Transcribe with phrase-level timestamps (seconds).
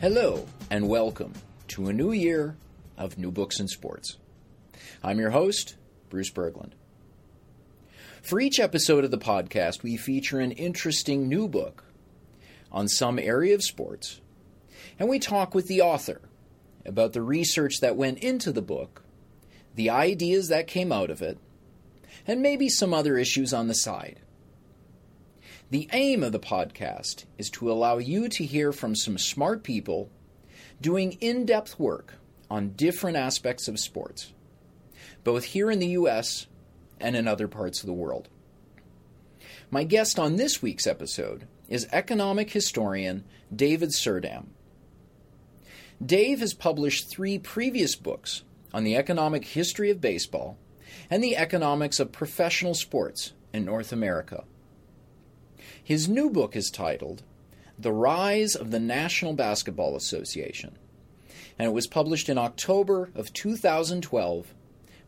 [0.00, 1.34] Hello, and welcome
[1.68, 2.56] to a new year
[2.96, 4.16] of New Books in Sports.
[5.04, 5.76] I'm your host,
[6.08, 6.72] Bruce Berglund.
[8.22, 11.84] For each episode of the podcast, we feature an interesting new book
[12.72, 14.22] on some area of sports,
[14.98, 16.22] and we talk with the author
[16.86, 19.02] about the research that went into the book,
[19.74, 21.36] the ideas that came out of it,
[22.26, 24.20] and maybe some other issues on the side.
[25.70, 30.10] The aim of the podcast is to allow you to hear from some smart people
[30.80, 32.14] doing in depth work
[32.50, 34.32] on different aspects of sports,
[35.22, 36.48] both here in the U.S.
[36.98, 38.28] and in other parts of the world.
[39.70, 43.22] My guest on this week's episode is economic historian
[43.54, 44.46] David Surdam.
[46.04, 48.42] Dave has published three previous books
[48.74, 50.58] on the economic history of baseball
[51.08, 54.42] and the economics of professional sports in North America.
[55.90, 57.24] His new book is titled
[57.76, 60.78] The Rise of the National Basketball Association,
[61.58, 64.54] and it was published in October of 2012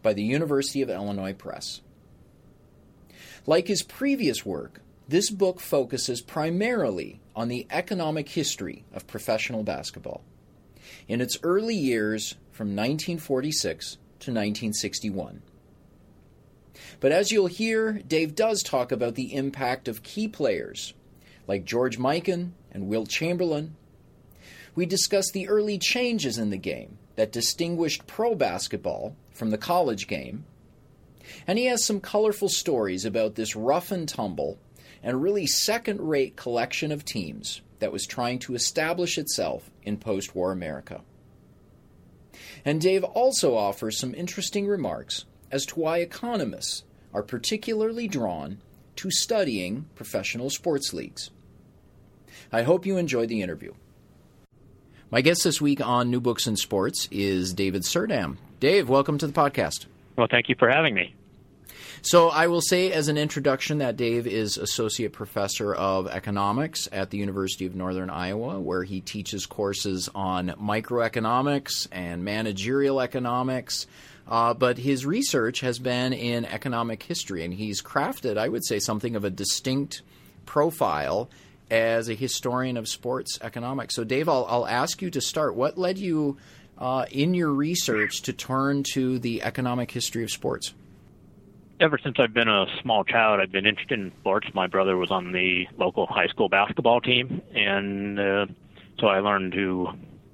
[0.03, 1.83] by the University of Illinois Press.
[3.47, 10.25] Like his previous work, this book focuses primarily on the economic history of professional basketball.
[11.07, 15.43] In its early years from 1946 to 1961.
[17.01, 20.95] But as you'll hear, Dave does talk about the impact of key players
[21.47, 23.77] like George Mikan and Wilt Chamberlain.
[24.75, 30.07] We discuss the early changes in the game that distinguished pro basketball from the college
[30.07, 30.45] game.
[31.47, 34.59] And he has some colorful stories about this rough and tumble
[35.03, 40.35] and really second rate collection of teams that was trying to establish itself in post
[40.35, 41.01] war America.
[42.65, 48.59] And Dave also offers some interesting remarks as to why economists are particularly drawn
[48.97, 51.31] to studying professional sports leagues.
[52.51, 53.75] I hope you enjoyed the interview.
[55.11, 58.39] My guest this week on New Books in Sports is David Surdam.
[58.61, 59.85] Dave, welcome to the podcast.
[60.17, 61.15] Well, thank you for having me.
[62.05, 67.11] So, I will say as an introduction that Dave is Associate Professor of Economics at
[67.11, 73.87] the University of Northern Iowa, where he teaches courses on microeconomics and managerial economics,
[74.29, 78.79] uh, but his research has been in economic history, and he's crafted, I would say,
[78.79, 80.03] something of a distinct
[80.47, 81.29] profile
[81.71, 83.95] as a historian of sports economics.
[83.95, 85.55] So, Dave, I'll, I'll ask you to start.
[85.55, 86.37] What led you
[86.79, 90.75] uh, in your research to turn to the economic history of sports?
[91.81, 94.47] Ever since I've been a small child, I've been interested in sports.
[94.55, 98.47] My brother was on the local high school basketball team, and uh,
[99.01, 99.89] so I learned to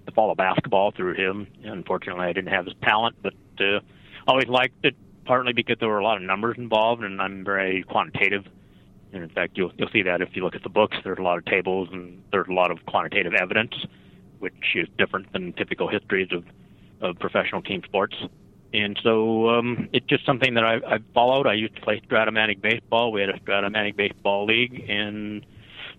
[0.08, 1.46] to follow basketball through him.
[1.64, 3.80] Unfortunately, I didn't have his talent, but uh,
[4.26, 7.82] always liked it partly because there were a lot of numbers involved, and I'm very
[7.84, 8.44] quantitative.
[9.12, 10.96] And in fact, you'll you'll see that if you look at the books.
[11.04, 13.74] There's a lot of tables and there's a lot of quantitative evidence,
[14.38, 16.44] which is different than typical histories of
[17.00, 18.16] of professional team sports.
[18.74, 21.46] And so um, it's just something that I, I followed.
[21.46, 23.12] I used to play Stratomatic baseball.
[23.12, 25.46] We had a Stratomatic baseball league, and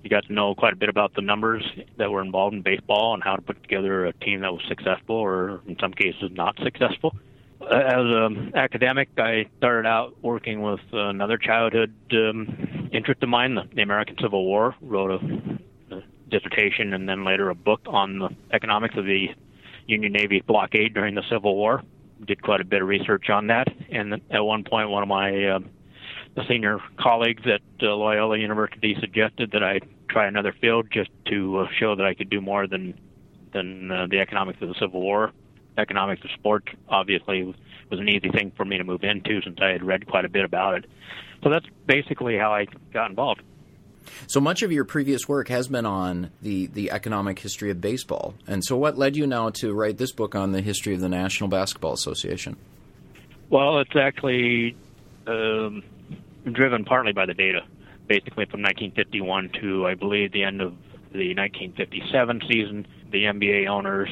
[0.03, 1.63] you got to know quite a bit about the numbers
[1.97, 5.15] that were involved in baseball and how to put together a team that was successful
[5.15, 7.15] or in some cases not successful.
[7.61, 13.63] As an academic, I started out working with another childhood um, interest of mine, the,
[13.73, 14.75] the American Civil War.
[14.81, 19.27] Wrote a, a dissertation and then later a book on the economics of the
[19.87, 21.83] Union Navy blockade during the Civil War.
[22.25, 25.45] Did quite a bit of research on that, and at one point, one of my
[25.45, 25.59] uh,
[26.35, 29.79] the senior colleagues at uh, Loyola University suggested that I
[30.09, 33.00] try another field just to uh, show that I could do more than
[33.53, 35.31] than uh, the economics of the Civil War.
[35.78, 37.44] Economics of sport obviously
[37.90, 40.29] was an easy thing for me to move into since I had read quite a
[40.29, 40.85] bit about it.
[41.44, 43.41] So that's basically how I got involved.
[44.28, 48.34] So much of your previous work has been on the, the economic history of baseball.
[48.47, 51.09] And so, what led you now to write this book on the history of the
[51.09, 52.56] National Basketball Association?
[53.50, 54.75] Well, it's actually
[55.28, 55.84] um,
[56.53, 57.61] driven partly by the data.
[58.07, 60.73] Basically, from 1951 to I believe the end of
[61.11, 64.09] the 1957 season, the NBA owners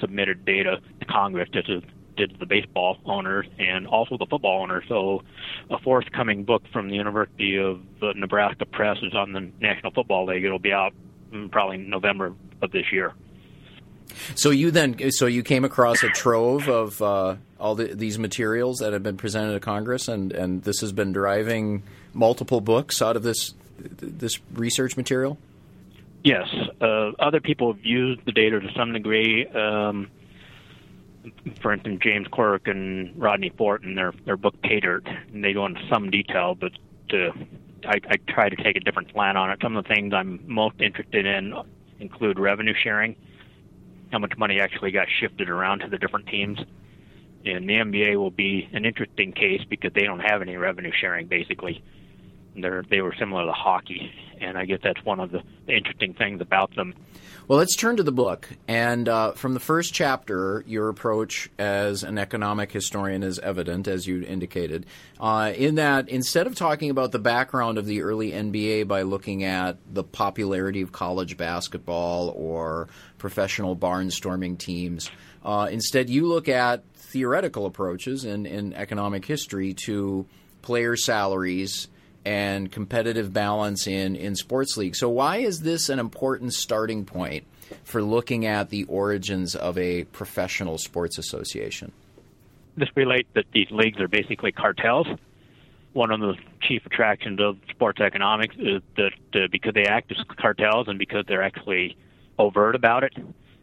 [0.00, 1.82] submitted data to Congress, just as
[2.16, 4.84] did the baseball owners and also the football owners.
[4.88, 5.22] So,
[5.70, 10.26] a forthcoming book from the University of uh, Nebraska Press is on the National Football
[10.26, 10.44] League.
[10.44, 10.92] It'll be out
[11.32, 13.12] mm, probably November of this year.
[14.34, 18.78] So you then, so you came across a trove of uh, all the, these materials
[18.78, 21.82] that have been presented to Congress, and, and this has been driving
[22.12, 25.38] multiple books out of this this research material.
[26.24, 26.48] Yes,
[26.80, 29.46] uh, other people have used the data to some degree.
[29.46, 30.10] Um,
[31.60, 35.52] for instance, James Quirk and Rodney Fort in their their book Pay Dirt, and they
[35.52, 36.72] go into some detail, but
[37.12, 37.32] uh,
[37.84, 39.58] I, I try to take a different slant on it.
[39.62, 41.54] Some of the things I'm most interested in
[42.00, 43.16] include revenue sharing
[44.12, 46.58] how much money actually got shifted around to the different teams.
[47.44, 51.26] And the NBA will be an interesting case because they don't have any revenue sharing
[51.26, 51.82] basically.
[52.56, 54.10] They're, they were similar to hockey,
[54.40, 56.94] and I guess that's one of the interesting things about them.
[57.48, 58.48] Well, let's turn to the book.
[58.66, 64.04] And uh, from the first chapter, your approach as an economic historian is evident, as
[64.04, 64.84] you indicated,
[65.20, 69.44] uh, in that instead of talking about the background of the early NBA by looking
[69.44, 75.08] at the popularity of college basketball or professional barnstorming teams,
[75.44, 80.26] uh, instead you look at theoretical approaches in, in economic history to
[80.62, 81.86] player salaries
[82.26, 84.98] and competitive balance in, in sports leagues.
[84.98, 87.46] So, why is this an important starting point
[87.84, 91.92] for looking at the origins of a professional sports association?
[92.76, 95.06] This relates that these leagues are basically cartels.
[95.92, 100.18] One of the chief attractions of sports economics is that uh, because they act as
[100.36, 101.96] cartels and because they're actually
[102.38, 103.14] overt about it,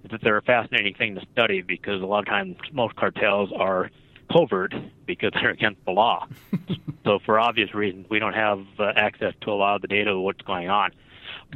[0.10, 3.92] that they're a fascinating thing to study because a lot of times most cartels are
[4.32, 4.74] covert
[5.06, 6.28] because they're against the law.
[7.06, 10.12] so for obvious reasons, we don't have uh, access to a lot of the data
[10.12, 10.92] of what's going on.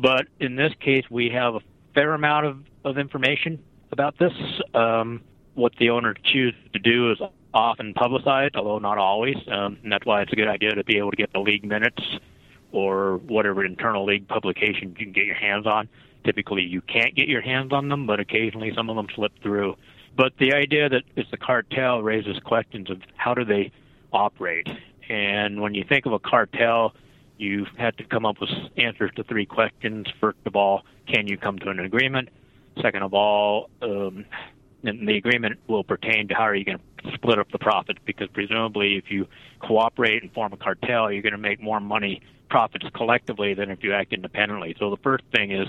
[0.01, 1.59] But in this case, we have a
[1.93, 4.33] fair amount of, of information about this.
[4.73, 5.21] Um,
[5.55, 7.17] what the owner chooses to do is
[7.53, 9.37] often publicized, although not always.
[9.47, 11.65] Um, and that's why it's a good idea to be able to get the league
[11.65, 12.03] minutes
[12.71, 15.89] or whatever internal league publication you can get your hands on.
[16.23, 19.75] Typically, you can't get your hands on them, but occasionally some of them slip through.
[20.17, 23.71] But the idea that it's a cartel raises questions of how do they
[24.11, 24.67] operate.
[25.09, 26.95] And when you think of a cartel,
[27.37, 30.07] you have to come up with answers to three questions.
[30.19, 32.29] First of all, can you come to an agreement?
[32.81, 34.25] Second of all, um,
[34.83, 37.99] and the agreement will pertain to how are you going to split up the profits
[38.05, 39.27] because presumably if you
[39.59, 43.83] cooperate and form a cartel, you're going to make more money profits collectively than if
[43.83, 44.75] you act independently.
[44.79, 45.67] So the first thing is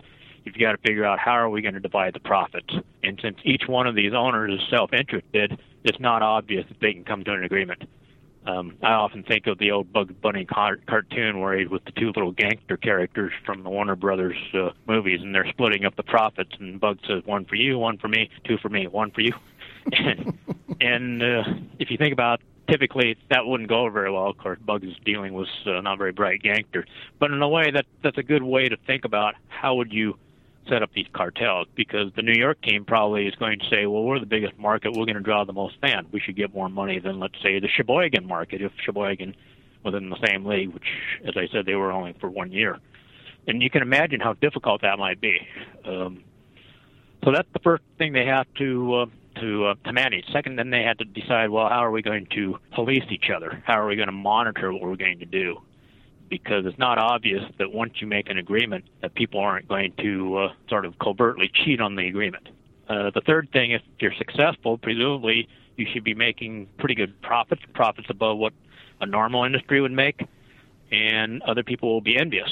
[0.56, 2.72] you've got to figure out how are we going to divide the profits.
[3.02, 7.04] And since each one of these owners is self-interested, it's not obvious that they can
[7.04, 7.82] come to an agreement.
[8.46, 11.92] Um, I often think of the old Bugs Bunny car- cartoon where he's with the
[11.92, 16.02] two little gangster characters from the Warner Brothers uh, movies, and they're splitting up the
[16.02, 16.52] profits.
[16.58, 19.34] And Bugs says, "One for you, one for me, two for me, one for you."
[20.80, 21.44] and uh,
[21.78, 24.28] if you think about typically that wouldn't go very well.
[24.28, 26.86] Of course, Bugs' dealing was uh, not very bright gangster,
[27.18, 30.18] but in a way that that's a good way to think about how would you
[30.68, 34.02] set up these cartels because the New York team probably is going to say, well,
[34.02, 34.90] we're the biggest market.
[34.90, 36.08] We're going to draw the most fans.
[36.12, 39.34] We should get more money than, let's say, the Sheboygan market if Sheboygan
[39.84, 40.86] was in the same league, which,
[41.24, 42.78] as I said, they were only for one year.
[43.46, 45.40] And you can imagine how difficult that might be.
[45.84, 46.24] Um,
[47.24, 49.06] so that's the first thing they have to uh,
[49.40, 50.24] to uh, to manage.
[50.32, 53.62] Second, then they had to decide, well, how are we going to police each other?
[53.66, 55.60] How are we going to monitor what we're going to do?
[56.28, 60.36] Because it's not obvious that once you make an agreement that people aren't going to
[60.36, 62.48] uh, sort of covertly cheat on the agreement.
[62.88, 67.62] Uh, the third thing, if you're successful, presumably you should be making pretty good profits,
[67.74, 68.52] profits above what
[69.00, 70.26] a normal industry would make,
[70.90, 72.50] and other people will be envious.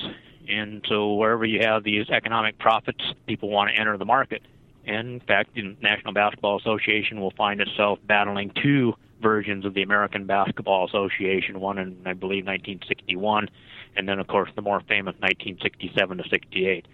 [0.48, 4.42] And so wherever you have these economic profits, people want to enter the market.
[4.86, 9.82] And in fact, the National Basketball Association will find itself battling two versions of the
[9.82, 13.48] American Basketball Association, one in, I believe, 1961,
[13.96, 16.86] and then, of course, the more famous 1967 to 68.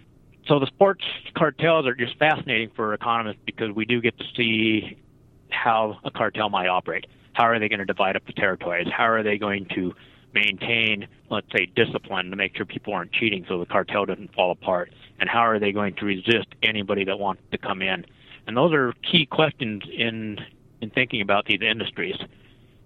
[0.47, 1.03] So the sports
[1.35, 4.97] cartels are just fascinating for economists because we do get to see
[5.49, 7.05] how a cartel might operate.
[7.33, 8.87] How are they going to divide up the territories?
[8.95, 9.93] How are they going to
[10.33, 14.51] maintain, let's say, discipline to make sure people aren't cheating so the cartel doesn't fall
[14.51, 14.91] apart?
[15.19, 18.05] And how are they going to resist anybody that wants to come in?
[18.45, 20.39] And those are key questions in
[20.83, 22.15] in thinking about these industries.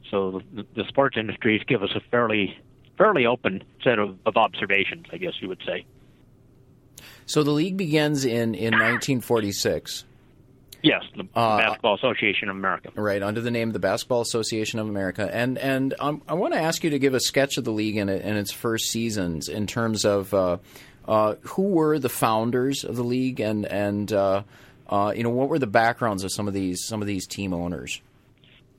[0.10, 2.58] So the, the sports industries give us a fairly
[2.98, 5.86] fairly open set of, of observations, I guess you would say.
[7.25, 10.06] So the league begins in, in 1946.
[10.82, 12.89] Yes, the uh, Basketball Association of America.
[12.96, 15.30] Right, under the name of the Basketball Association of America.
[15.32, 17.98] And and um, I want to ask you to give a sketch of the league
[17.98, 20.58] in, in its first seasons in terms of uh,
[21.08, 24.13] uh, who were the founders of the league and and
[24.89, 27.53] uh, you know, what were the backgrounds of some of these some of these team
[27.53, 28.01] owners?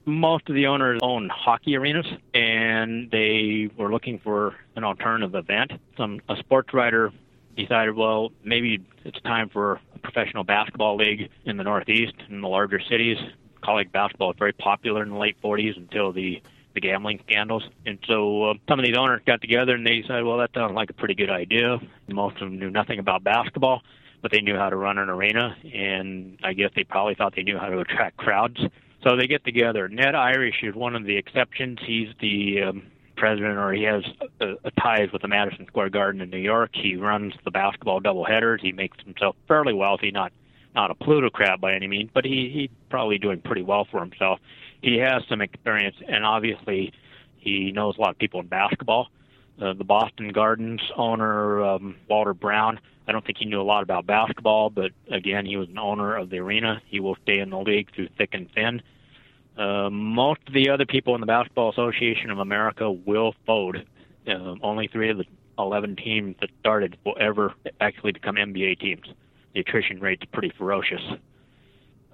[0.05, 5.73] Most of the owners own hockey arenas, and they were looking for an alternative event.
[5.97, 7.13] Some a sports writer
[7.57, 12.49] decided, well, maybe it's time for a professional basketball league in the Northeast in the
[12.49, 13.19] larger cities.
[13.63, 16.41] College basketball was very popular in the late 40s until the
[16.75, 17.65] the gambling scandals.
[17.87, 20.75] And so uh, some of these owners got together and they decided, well, that sounds
[20.75, 21.79] like a pretty good idea.
[22.07, 23.83] Most of them knew nothing about basketball
[24.21, 27.43] but they knew how to run an arena, and I guess they probably thought they
[27.43, 28.59] knew how to attract crowds.
[29.03, 29.89] So they get together.
[29.89, 31.79] Ned Irish is one of the exceptions.
[31.87, 32.83] He's the um,
[33.17, 34.03] president, or he has
[34.41, 36.71] a, a ties with the Madison Square Garden in New York.
[36.75, 38.61] He runs the basketball doubleheaders.
[38.61, 40.33] He makes himself fairly wealthy, not
[40.75, 44.41] not a plutocrat by any means, but he he's probably doing pretty well for himself.
[44.83, 46.93] He has some experience, and obviously
[47.37, 49.09] he knows a lot of people in basketball.
[49.61, 53.83] Uh, the Boston Gardens owner, um, Walter Brown, I don't think he knew a lot
[53.83, 56.83] about basketball, but again, he was an owner of the arena.
[56.87, 58.83] He will stay in the league through thick and thin.
[59.57, 63.77] Uh, most of the other people in the Basketball Association of America will fold.
[64.27, 65.25] Uh, only three of the
[65.59, 69.07] 11 teams that started will ever actually become NBA teams.
[69.55, 71.01] The attrition rate's pretty ferocious.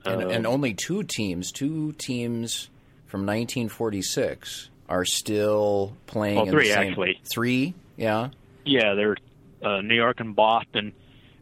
[0.07, 2.71] And, uh, and only two teams, two teams
[3.07, 6.37] from 1946 are still playing.
[6.37, 7.21] Well, three in the same, actually.
[7.33, 8.29] Three, yeah.
[8.65, 9.17] Yeah, they're
[9.65, 10.93] uh, New York and Boston,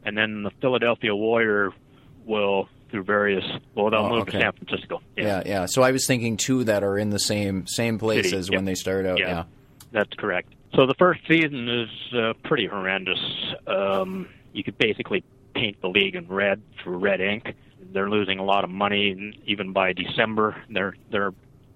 [0.04, 1.70] and then the Philadelphia Warrior
[2.24, 3.44] will through various.
[3.74, 4.38] Well, they'll Oh, move okay.
[4.38, 5.00] to San Francisco.
[5.16, 8.36] yeah, yeah, So I was thinking two that are in the same same place City,
[8.36, 8.56] as yeah.
[8.56, 9.18] when they start out.
[9.18, 9.28] Yeah.
[9.28, 9.44] Yeah.
[9.92, 10.52] That's correct.
[10.74, 13.18] So the first season is uh, pretty horrendous.
[13.66, 15.22] Um, you could basically
[15.54, 17.54] paint the league in red for red ink.
[17.92, 21.32] They're losing a lot of money, and even by December, they're they're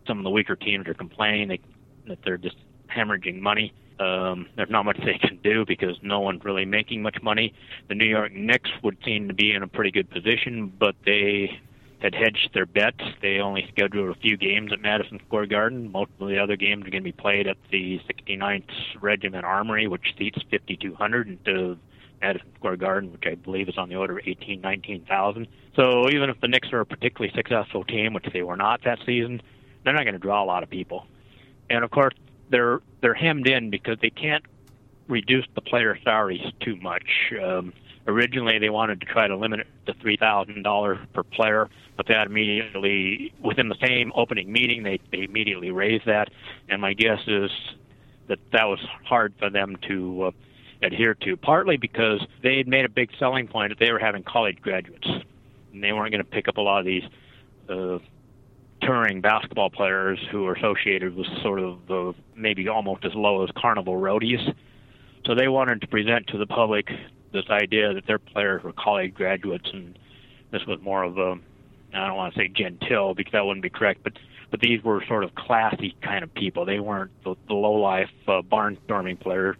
[0.07, 1.61] some of the weaker teams are complaining they,
[2.07, 2.57] that they're just
[2.95, 3.73] hemorrhaging money.
[3.99, 7.55] Um, there's not much they can do because no one's really making much money.
[7.89, 11.59] The New York Knicks would seem to be in a pretty good position, but they
[12.01, 13.03] had hedged their bets.
[13.23, 15.91] They only scheduled a few games at Madison Square Garden.
[15.91, 19.89] Most of the other games are going to be played at the 69th Regiment Armory,
[19.89, 21.79] which seats 5,200 instead of
[22.21, 25.47] Madison Square Garden, which I believe is on the order of 18, 19,000.
[25.75, 28.99] So even if the Knicks are a particularly successful team, which they were not that
[29.07, 29.41] season,
[29.85, 31.07] they're not going to draw a lot of people.
[31.71, 32.15] And of course,
[32.51, 34.45] they're they're hemmed in because they can't
[35.09, 37.33] reduce the player salaries too much.
[37.43, 37.73] Um,
[38.07, 42.07] originally, they wanted to try to limit it to three thousand dollars per player, but
[42.09, 46.31] that immediately, within the same opening meeting, they they immediately raised that.
[46.69, 47.51] And my guess is
[48.29, 50.31] that that was hard for them to uh,
[50.83, 54.23] adhere to, partly because they had made a big selling point that they were having
[54.23, 55.09] college graduates,
[55.73, 57.05] and they weren't going to pick up a lot of these.
[57.69, 57.99] Uh,
[58.87, 63.51] touring basketball players who are associated with sort of the maybe almost as low as
[63.57, 64.55] carnival roadies.
[65.27, 66.89] So they wanted to present to the public
[67.33, 69.99] this idea that their players were college graduates, and
[70.53, 71.35] this was more of a
[71.95, 74.13] I don't want to say genteel because that wouldn't be correct, but
[74.51, 76.65] but these were sort of classy kind of people.
[76.65, 79.57] They weren't the, the low life uh, barnstorming players.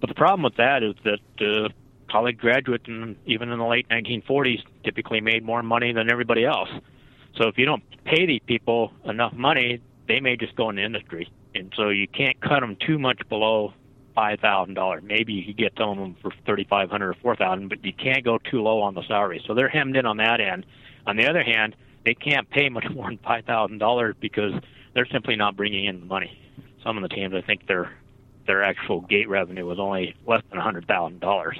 [0.00, 1.68] But the problem with that is that uh,
[2.10, 6.68] college graduates, in, even in the late 1940s, typically made more money than everybody else.
[7.36, 10.84] So if you don't pay these people enough money, they may just go in the
[10.84, 13.72] industry, and so you can't cut them too much below
[14.14, 15.02] five thousand dollars.
[15.04, 17.84] Maybe you could get some of them for thirty five hundred or four thousand, but
[17.84, 19.42] you can't go too low on the salary.
[19.46, 20.66] So they're hemmed in on that end.
[21.06, 24.52] On the other hand, they can't pay much more than five thousand dollars because
[24.94, 26.38] they're simply not bringing in the money.
[26.82, 27.92] Some of the teams, I think their
[28.46, 31.58] their actual gate revenue was only less than a hundred thousand dollars.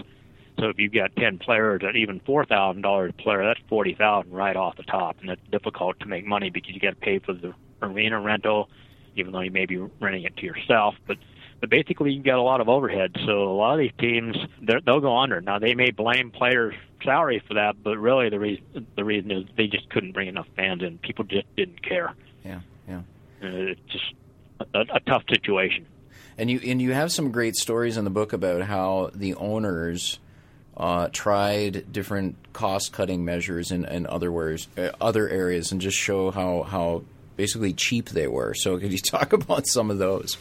[0.58, 3.94] So if you've got ten players at even four thousand dollars a player, that's forty
[3.94, 6.96] thousand right off the top, and it's difficult to make money because you got to
[6.96, 8.68] pay for the arena rental,
[9.16, 10.94] even though you may be renting it to yourself.
[11.06, 11.18] But
[11.61, 13.16] but basically, you've got a lot of overhead.
[13.26, 15.40] So a lot of these teams they'll go under.
[15.40, 19.44] Now they may blame players' salary for that, but really the reason the reason is
[19.56, 20.99] they just couldn't bring enough fans in.
[20.99, 22.14] People just didn't care.
[22.44, 22.99] Yeah, yeah.
[23.42, 24.14] Uh, it's just
[24.75, 25.87] a, a tough situation.
[26.38, 30.18] And you and you have some great stories in the book about how the owners
[30.76, 34.33] uh, tried different cost cutting measures in, in other
[34.76, 37.04] uh, other areas, and just show how how
[37.37, 38.54] basically cheap they were.
[38.54, 40.37] So could you talk about some of those?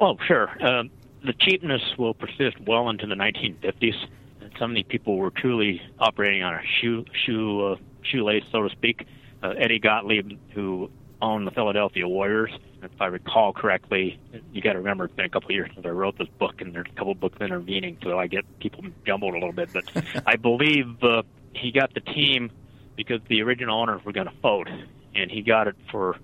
[0.00, 0.50] Oh, sure.
[0.64, 0.90] Um,
[1.24, 3.96] the cheapness will persist well into the 1950s.
[4.40, 8.62] And some of these people were truly operating on a shoe shoe uh, shoelace, so
[8.62, 9.06] to speak.
[9.42, 12.50] Uh, Eddie Gottlieb, who owned the Philadelphia Warriors,
[12.84, 14.18] if I recall correctly,
[14.52, 16.60] you got to remember it's been a couple of years since I wrote this book,
[16.60, 19.70] and there's a couple of books intervening, so I get people jumbled a little bit.
[19.72, 19.84] But
[20.26, 21.22] I believe uh,
[21.52, 22.50] he got the team
[22.96, 24.68] because the original owners were going to fold,
[25.14, 26.16] and he got it for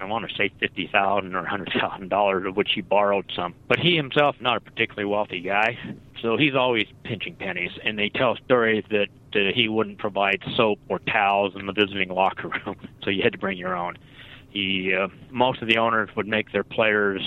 [0.00, 3.54] I want to say fifty thousand or hundred thousand dollars, of which he borrowed some.
[3.68, 5.78] But he himself not a particularly wealthy guy,
[6.20, 7.70] so he's always pinching pennies.
[7.82, 12.10] And they tell stories that uh, he wouldn't provide soap or towels in the visiting
[12.10, 13.96] locker room, so you had to bring your own.
[14.56, 17.20] He uh, most of the owners would make their players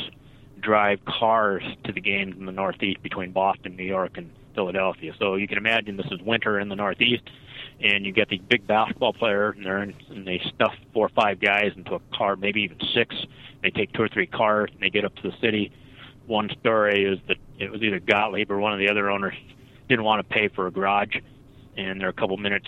[0.60, 5.14] drive cars to the games in the Northeast between Boston, New York, and Philadelphia.
[5.20, 7.22] So you can imagine this is winter in the Northeast,
[7.82, 11.10] and you get these big basketball players, and, they're in, and they stuff four or
[11.10, 13.16] five guys into a car, maybe even six.
[13.62, 15.72] They take two or three cars, and they get up to the city.
[16.26, 19.36] One story is that it was either Gottlieb or one of the other owners
[19.88, 21.16] didn't want to pay for a garage,
[21.78, 22.68] and they're a couple minutes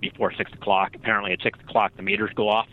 [0.00, 0.94] before six o'clock.
[0.94, 2.68] Apparently, at six o'clock, the meters go off,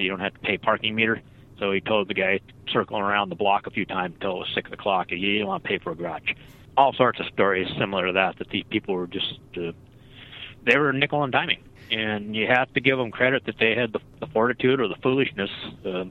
[0.00, 1.20] so you don't have to pay parking meter.
[1.58, 2.40] So he told the guy
[2.72, 5.10] circling around the block a few times until it was six o'clock.
[5.10, 6.32] You didn't want to pay for a garage.
[6.74, 8.38] All sorts of stories similar to that.
[8.38, 9.72] That these people were just uh,
[10.64, 11.58] they were nickel and diming,
[11.90, 14.96] and you have to give them credit that they had the, the fortitude or the
[15.02, 15.50] foolishness
[15.84, 16.04] uh,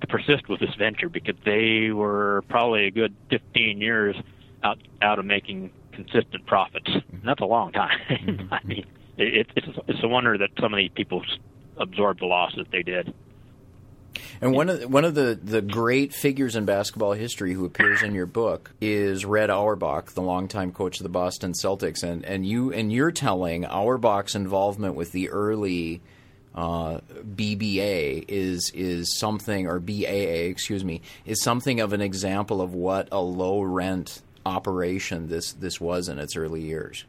[0.00, 4.16] to persist with this venture because they were probably a good 15 years
[4.62, 6.88] out out of making consistent profits.
[6.88, 7.98] And that's a long time.
[8.08, 8.54] Mm-hmm.
[8.54, 8.86] I mean,
[9.18, 11.22] it, it's it's a wonder that so many people
[11.78, 13.12] absorbed the loss that they did.
[14.40, 18.02] And one of the, one of the, the great figures in basketball history who appears
[18.02, 22.46] in your book is Red Auerbach, the longtime coach of the Boston Celtics, and and
[22.46, 26.00] you and you're telling Auerbach's involvement with the early
[26.54, 32.74] uh, BBA is is something or BAA, excuse me, is something of an example of
[32.74, 37.04] what a low rent operation this this was in its early years.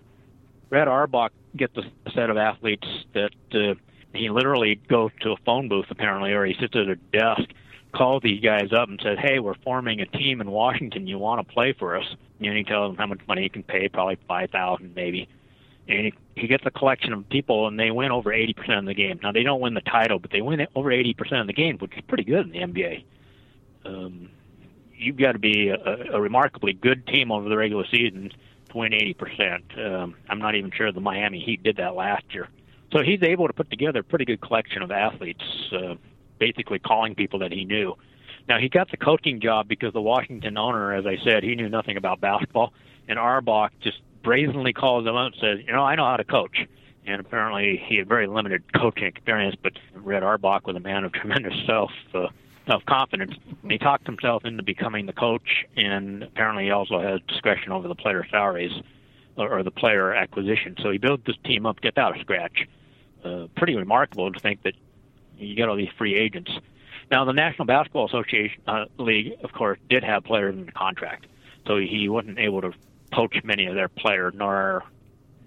[0.70, 3.32] Red Auerbach gets a set of athletes that.
[3.54, 3.76] Uh,
[4.14, 7.50] he literally goes to a phone booth apparently, or he sits at a desk,
[7.94, 11.08] calls these guys up and says, "Hey, we're forming a team in Washington.
[11.08, 12.06] You want to play for us?"
[12.40, 15.28] And he tells them how much money he can pay, probably five thousand maybe.
[15.88, 18.94] And he, he gets a collection of people, and they win over 80% of the
[18.94, 19.20] game.
[19.24, 21.98] Now they don't win the title, but they win over 80% of the game, which
[21.98, 23.04] is pretty good in the NBA.
[23.86, 24.30] Um,
[24.96, 28.32] you've got to be a, a remarkably good team over the regular season
[28.70, 29.80] to win 80%.
[29.80, 32.50] Um, I'm not even sure the Miami Heat did that last year.
[32.92, 35.96] So he's able to put together a pretty good collection of athletes, uh,
[36.40, 37.96] basically calling people that he knew.
[38.48, 41.70] Now he got the coaching job because the Washington owner, as I said, he knew
[41.70, 42.74] nothing about basketball,
[43.08, 46.24] and Auerbach just brazenly calls him out and says, "You know, I know how to
[46.24, 46.66] coach."
[47.06, 51.12] And apparently he had very limited coaching experience, but Red Auerbach was a man of
[51.14, 52.28] tremendous self uh,
[52.66, 53.36] self confidence.
[53.68, 57.96] He talked himself into becoming the coach, and apparently he also has discretion over the
[57.96, 58.72] player salaries
[59.38, 60.76] or, the player acquisition.
[60.82, 62.68] So he built this team up, get out of scratch
[63.24, 64.74] uh, pretty remarkable to think that
[65.38, 66.52] you get all these free agents.
[67.12, 71.26] Now, the National Basketball Association uh, League, of course, did have players in the contract,
[71.66, 72.72] so he wasn't able to
[73.12, 74.84] poach many of their players, nor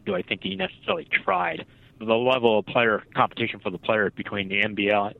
[0.04, 1.66] do I think he necessarily tried.
[2.00, 5.14] The level of player competition for the players between the NBL,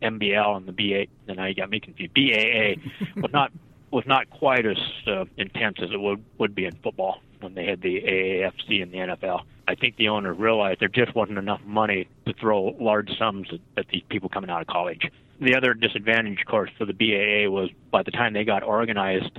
[0.00, 2.14] NBL and the BA, and now you got me confused.
[2.14, 2.80] BAA
[3.20, 3.52] was not
[3.92, 7.66] was not quite as uh, intense as it would would be in football when they
[7.66, 9.42] had the AAFC and the NFL.
[9.68, 13.60] I think the owner realized there just wasn't enough money to throw large sums at,
[13.76, 15.10] at these people coming out of college.
[15.40, 19.38] The other disadvantage, of course, for the BAA was by the time they got organized,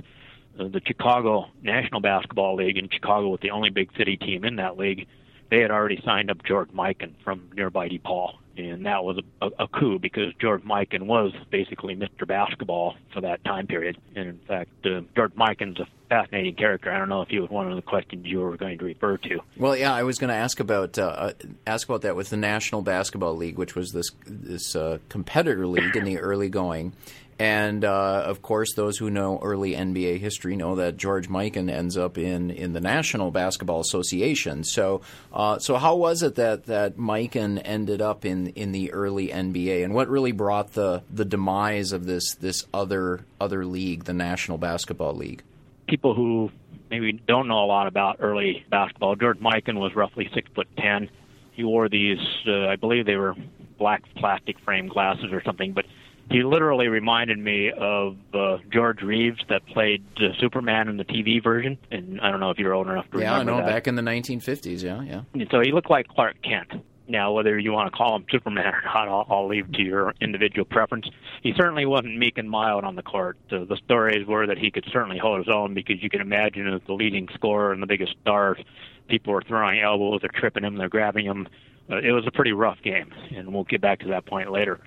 [0.58, 4.56] uh, the Chicago National Basketball League in Chicago was the only big city team in
[4.56, 5.06] that league.
[5.50, 9.68] They had already signed up George Mikan from nearby DePaul and that was a, a,
[9.68, 12.26] coup because George Mikan was basically Mr.
[12.26, 13.98] Basketball for that time period.
[14.14, 16.92] And in fact, uh, George Mikan's a fascinating character.
[16.92, 19.16] I don't know if he was one of the questions you were going to refer
[19.18, 19.40] to.
[19.56, 21.32] Well, yeah, I was going to ask about uh, uh,
[21.66, 25.96] ask about that with the National Basketball League, which was this this uh, competitor league
[25.96, 26.94] in the early going.
[27.38, 31.96] And uh, of course, those who know early NBA history know that George Mikan ends
[31.96, 34.62] up in, in the National Basketball Association.
[34.62, 35.00] So,
[35.32, 39.84] uh, so how was it that that Mikan ended up in, in the early NBA,
[39.84, 44.58] and what really brought the, the demise of this this other other league, the National
[44.58, 45.42] Basketball League?
[45.88, 46.50] People who
[46.90, 49.16] maybe don't know a lot about early basketball.
[49.16, 51.10] George Mikan was roughly six foot ten.
[51.52, 52.18] He wore these,
[52.48, 53.34] uh, I believe they were
[53.78, 55.84] black plastic frame glasses or something, but
[56.30, 61.42] he literally reminded me of uh, George Reeves that played uh, Superman in the TV
[61.42, 61.78] version.
[61.90, 63.66] And I don't know if you're old enough to yeah, remember Yeah, I know.
[63.66, 63.74] That.
[63.74, 65.22] Back in the 1950s, yeah, yeah.
[65.32, 66.82] And So he looked like Clark Kent.
[67.06, 70.14] Now, whether you want to call him Superman or not, I'll, I'll leave to your
[70.22, 71.06] individual preference.
[71.42, 73.36] He certainly wasn't meek and mild on the court.
[73.52, 76.66] Uh, the stories were that he could certainly hold his own because you can imagine
[76.72, 78.56] as the leading scorer and the biggest star,
[79.08, 81.46] people were throwing elbows, they're tripping him, they're grabbing him.
[81.90, 84.80] Uh, it was a pretty rough game, and we'll get back to that point later.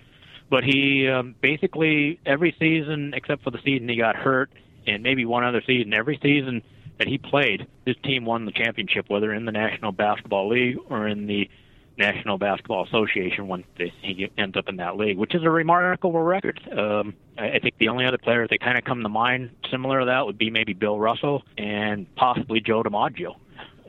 [0.50, 4.50] But he um, basically every season except for the season he got hurt,
[4.86, 6.62] and maybe one other season, every season
[6.98, 11.08] that he played, his team won the championship, whether in the National Basketball League or
[11.08, 11.50] in the
[11.98, 13.66] National Basketball Association once
[14.02, 16.60] he ends up in that league, which is a remarkable record.
[16.72, 20.06] Um, I think the only other players that kind of come to mind similar to
[20.06, 23.36] that would be maybe Bill Russell and possibly Joe DiMaggio.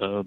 [0.00, 0.22] Uh,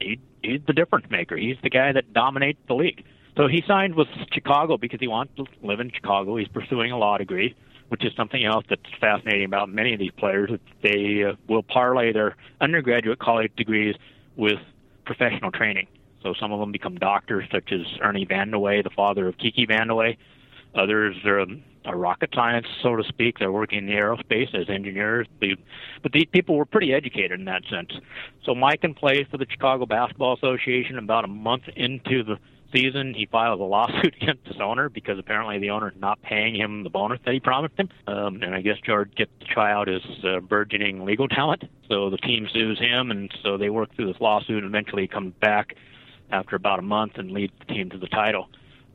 [0.00, 1.36] he, he's the difference maker.
[1.36, 3.04] He's the guy that dominates the league.
[3.36, 6.36] So he signed with Chicago because he wants to live in Chicago.
[6.36, 7.54] He's pursuing a law degree,
[7.88, 10.50] which is something else that's fascinating about many of these players.
[10.82, 13.94] They uh, will parlay their undergraduate college degrees
[14.36, 14.58] with
[15.04, 15.86] professional training.
[16.22, 20.16] So some of them become doctors, such as Ernie Vandeweghe, the father of Kiki Vandeweghe.
[20.74, 23.38] Others are, um, are rocket science, so to speak.
[23.38, 25.26] They're working in the aerospace as engineers.
[26.02, 27.92] But these people were pretty educated in that sense.
[28.44, 32.38] So Mikan plays for the Chicago Basketball Association about a month into the
[32.72, 36.54] season, he files a lawsuit against his owner because apparently the owner is not paying
[36.54, 37.88] him the bonus that he promised him.
[38.06, 41.64] Um, and I guess George gets to try out his uh, burgeoning legal talent.
[41.88, 44.62] So the team sues him, and so they work through this lawsuit.
[44.62, 45.74] And eventually, he comes back
[46.30, 48.48] after about a month and lead the team to the title.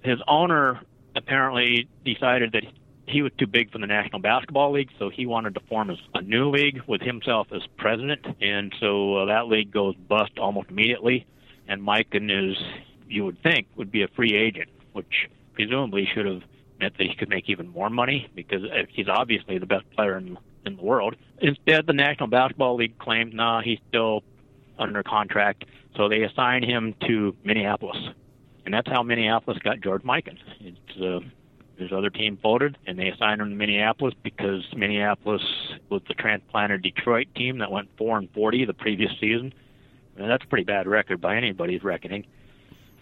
[0.04, 0.82] His owner
[1.16, 2.64] apparently decided that
[3.08, 6.22] he was too big for the National Basketball League, so he wanted to form a
[6.22, 11.26] new league with himself as president, and so uh, that league goes bust almost immediately.
[11.68, 12.58] And Mikan is,
[13.12, 16.42] you would think, would be a free agent, which presumably should have
[16.80, 20.38] meant that he could make even more money because he's obviously the best player in
[20.66, 21.16] in the world.
[21.40, 24.24] Instead, the National Basketball League claimed, nah, he's still
[24.78, 27.98] under contract, so they assigned him to Minneapolis,
[28.66, 30.38] and that's how Minneapolis got George Mikan.
[30.60, 31.20] It's uh,
[31.78, 35.42] his other team folded, and they assigned him to Minneapolis because Minneapolis
[35.90, 39.54] was the transplanted Detroit team that went four and forty the previous season.
[40.18, 42.26] And that's a pretty bad record by anybody's reckoning.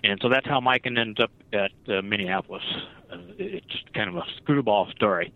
[0.03, 2.63] And so that's how Mikan ends up at uh, Minneapolis.
[3.11, 5.33] Uh, it's kind of a screwball story.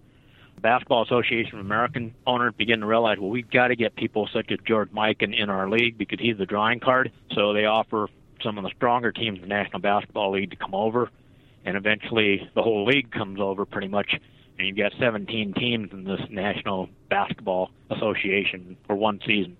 [0.61, 4.51] Basketball Association of American owners begin to realize, well, we've got to get people such
[4.51, 7.11] as George Mikan in our league because he's the drawing card.
[7.33, 8.07] So they offer
[8.41, 11.09] some of the stronger teams in the National Basketball League to come over
[11.65, 14.19] and eventually the whole league comes over pretty much,
[14.57, 19.57] and you've got 17 teams in this National Basketball Association for one season.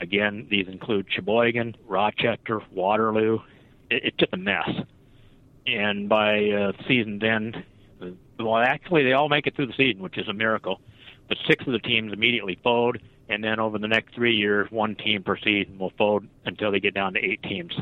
[0.00, 3.38] Again, these include Sheboygan, Rochester, Waterloo.
[3.90, 4.68] It, it's just a mess.
[5.66, 7.64] And by uh, season's end,
[8.00, 8.06] uh,
[8.38, 10.80] well, actually, they all make it through the season, which is a miracle.
[11.28, 14.94] But six of the teams immediately fold, and then over the next three years, one
[14.94, 17.72] team per season will fold until they get down to eight teams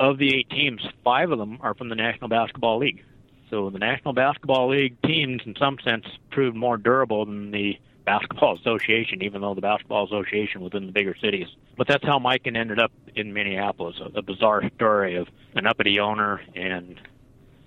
[0.00, 3.04] of the eight teams, five of them are from the National Basketball League.
[3.50, 8.56] So the National Basketball League teams, in some sense, proved more durable than the Basketball
[8.60, 11.46] Association, even though the Basketball Association was in the bigger cities.
[11.76, 13.96] But that's how Mikan ended up in Minneapolis.
[14.00, 17.00] A, a bizarre story of an uppity owner and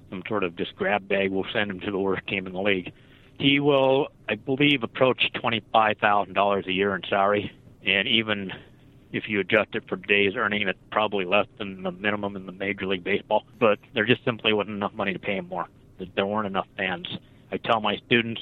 [0.10, 2.62] some sort of just grab bag will send him to the worst team in the
[2.62, 2.94] league.
[3.40, 7.52] He will, I believe, approach twenty-five thousand dollars a year in salary,
[7.86, 8.52] and even
[9.12, 12.52] if you adjust it for days earning, it's probably less than the minimum in the
[12.52, 13.44] Major League Baseball.
[13.60, 15.68] But there just simply wasn't enough money to pay him more.
[16.16, 17.08] There weren't enough fans.
[17.52, 18.42] I tell my students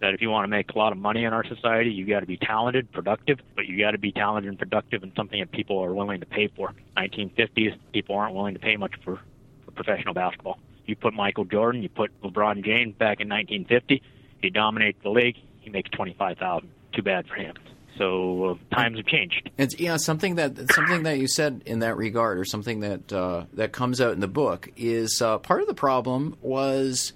[0.00, 2.20] that if you want to make a lot of money in our society, you got
[2.20, 5.50] to be talented, productive, but you got to be talented and productive in something that
[5.50, 6.72] people are willing to pay for.
[6.96, 9.20] 1950s, people aren't willing to pay much for,
[9.64, 10.58] for professional basketball.
[10.86, 14.02] You put Michael Jordan, you put LeBron James back in 1950,
[14.40, 16.70] he dominates the league, he makes 25,000.
[16.94, 17.54] Too bad for him.
[17.98, 19.50] So uh, times have changed.
[19.58, 23.44] It's yeah, something that something that you said in that regard, or something that uh,
[23.54, 27.12] that comes out in the book, is uh, part of the problem was.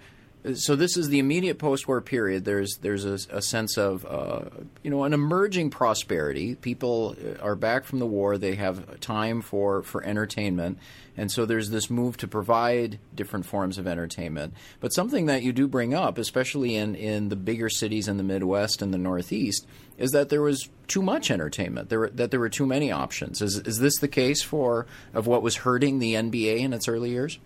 [0.54, 2.44] So this is the immediate post-war period.
[2.44, 4.46] There's there's a, a sense of uh,
[4.82, 6.56] you know an emerging prosperity.
[6.56, 8.36] People are back from the war.
[8.36, 10.78] They have time for for entertainment,
[11.16, 14.54] and so there's this move to provide different forms of entertainment.
[14.80, 18.24] But something that you do bring up, especially in in the bigger cities in the
[18.24, 19.64] Midwest and the Northeast,
[19.96, 21.88] is that there was too much entertainment.
[21.88, 23.40] There were, that there were too many options.
[23.42, 27.10] Is is this the case for of what was hurting the NBA in its early
[27.10, 27.38] years?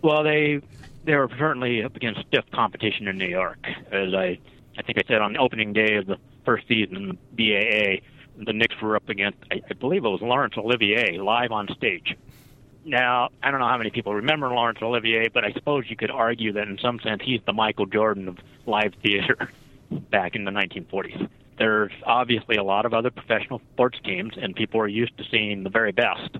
[0.00, 0.62] Well, they
[1.04, 3.58] they were certainly up against stiff competition in New York.
[3.90, 4.38] As I
[4.78, 8.00] I think I said on the opening day of the first season BAA,
[8.38, 12.16] the Knicks were up against I, I believe it was Laurence Olivier live on stage.
[12.84, 16.10] Now, I don't know how many people remember Laurence Olivier, but I suppose you could
[16.10, 19.50] argue that in some sense he's the Michael Jordan of live theater
[20.10, 24.80] back in the 1940s there's obviously a lot of other professional sports teams, and people
[24.80, 26.36] are used to seeing the very best.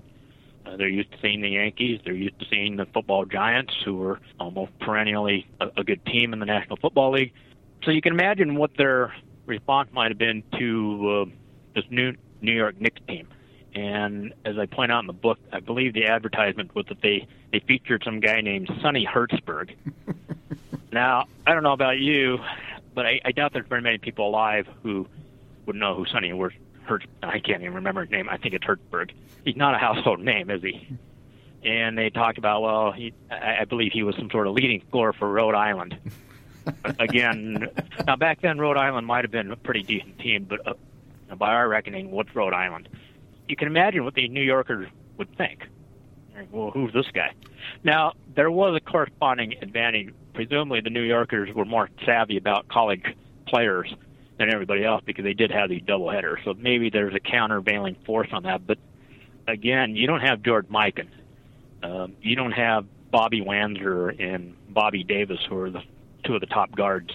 [0.65, 1.99] Uh, they're used to seeing the Yankees.
[2.03, 6.33] They're used to seeing the football giants, who are almost perennially a, a good team
[6.33, 7.33] in the National Football League.
[7.83, 9.13] So you can imagine what their
[9.45, 11.31] response might have been to uh,
[11.75, 13.27] this new New York Knicks team.
[13.75, 17.27] And as I point out in the book, I believe the advertisement was that they
[17.51, 19.71] they featured some guy named Sonny Hertzberg.
[20.91, 22.39] now I don't know about you,
[22.93, 25.07] but I, I doubt there's very many people alive who
[25.65, 26.51] would know who Sonny was.
[26.85, 28.29] Hertz, I can't even remember his name.
[28.29, 29.11] I think it's Hertzberg.
[29.45, 30.97] He's not a household name, is he?
[31.63, 34.83] And they talked about, well, he, I, I believe he was some sort of leading
[34.89, 35.97] scorer for Rhode Island.
[36.99, 37.69] Again,
[38.05, 41.53] now back then Rhode Island might have been a pretty decent team, but uh, by
[41.53, 42.89] our reckoning, what's Rhode Island?
[43.47, 45.67] You can imagine what the New Yorkers would think.
[46.51, 47.33] Well, who's this guy?
[47.83, 53.03] Now, there was a corresponding advantage presumably the New Yorkers were more savvy about college
[53.47, 53.93] players
[54.37, 56.39] than everybody else because they did have these double headers.
[56.43, 58.65] So maybe there's a countervailing force on that.
[58.65, 58.77] But
[59.47, 61.07] again, you don't have George Mikan.
[61.83, 65.83] Um, you don't have Bobby Wanzer and Bobby Davies, who are the
[66.23, 67.11] two of the top guards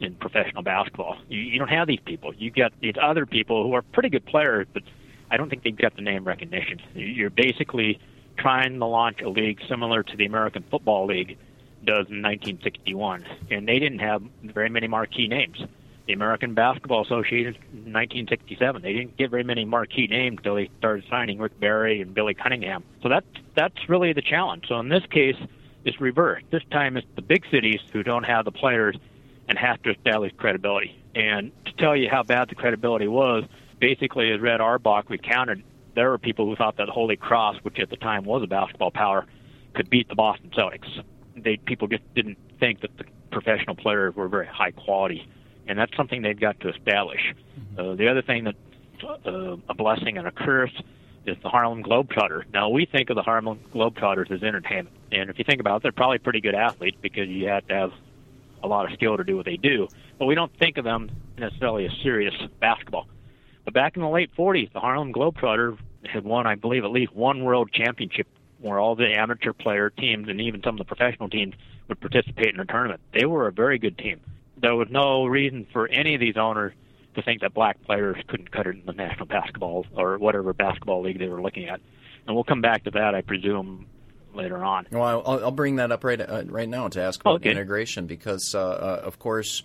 [0.00, 1.16] in professional basketball.
[1.28, 2.34] You, you don't have these people.
[2.34, 4.82] You got these other people who are pretty good players, but
[5.30, 6.80] I don't think they've got the name recognition.
[6.94, 7.98] You're basically
[8.36, 11.38] trying to launch a league similar to the American Football League
[11.84, 15.58] does in 1961, and they didn't have very many marquee names.
[16.06, 18.82] The American Basketball Association in 1967.
[18.82, 22.34] They didn't get very many marquee names until they started signing Rick Barry and Billy
[22.34, 22.84] Cunningham.
[23.02, 24.64] So that's that's really the challenge.
[24.68, 25.36] So in this case,
[25.84, 26.46] it's reversed.
[26.50, 28.96] This time it's the big cities who don't have the players
[29.48, 30.96] and have to establish credibility.
[31.14, 33.44] And to tell you how bad the credibility was,
[33.80, 35.62] basically, as Red Auerbach recounted,
[35.94, 38.90] there were people who thought that Holy Cross, which at the time was a basketball
[38.90, 39.26] power,
[39.74, 40.88] could beat the Boston Celtics.
[41.36, 45.26] They people just didn't think that the professional players were very high quality,
[45.66, 47.20] and that's something they've got to establish.
[47.58, 47.80] Mm-hmm.
[47.80, 48.54] Uh, the other thing that
[49.26, 50.72] uh, a blessing and a curse
[51.26, 52.44] is the Harlem Globetrotters.
[52.52, 55.82] Now we think of the Harlem Globetrotters as entertainment, and if you think about it,
[55.84, 57.92] they're probably pretty good athletes because you have to have
[58.62, 59.88] a lot of skill to do what they do.
[60.18, 63.08] But we don't think of them necessarily as serious basketball.
[63.64, 67.14] But back in the late 40s, the Harlem Globetrotters had won, I believe, at least
[67.14, 68.26] one world championship
[68.60, 71.54] where all the amateur player teams and even some of the professional teams
[71.88, 73.00] would participate in a tournament.
[73.12, 74.20] They were a very good team.
[74.62, 76.72] There was no reason for any of these owners
[77.14, 81.02] to think that black players couldn't cut it in the National Basketball or whatever basketball
[81.02, 81.80] league they were looking at.
[82.26, 83.86] And we'll come back to that, I presume,
[84.34, 84.86] later on.
[84.90, 87.50] Well, I'll, I'll bring that up right uh, right now to ask about okay.
[87.50, 89.62] integration because, uh, uh, of course,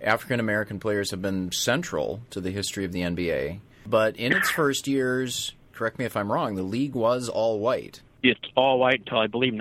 [0.00, 3.60] African American players have been central to the history of the NBA.
[3.86, 8.00] But in its first years, correct me if I'm wrong, the league was all white.
[8.22, 9.54] It's all white until I believe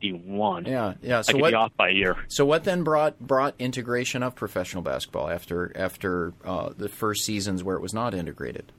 [0.00, 0.66] 1951.
[0.66, 1.20] Yeah, yeah.
[1.22, 2.16] So I could what, be off by a year.
[2.28, 7.62] So what then brought brought integration of professional basketball after after uh, the first seasons
[7.62, 8.72] where it was not integrated?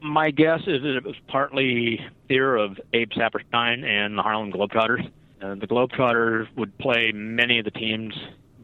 [0.00, 5.10] My guess is that it was partly fear of Abe Saperstein and the Harlem Globetrotters.
[5.42, 8.14] Uh, the Globetrotters would play many of the teams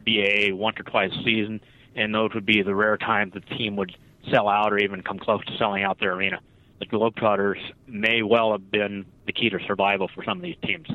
[0.05, 1.61] BA once or twice a season,
[1.95, 3.95] and those would be the rare times the team would
[4.31, 6.39] sell out or even come close to selling out their arena.
[6.79, 10.87] The Globetrotters may well have been the key to survival for some of these teams.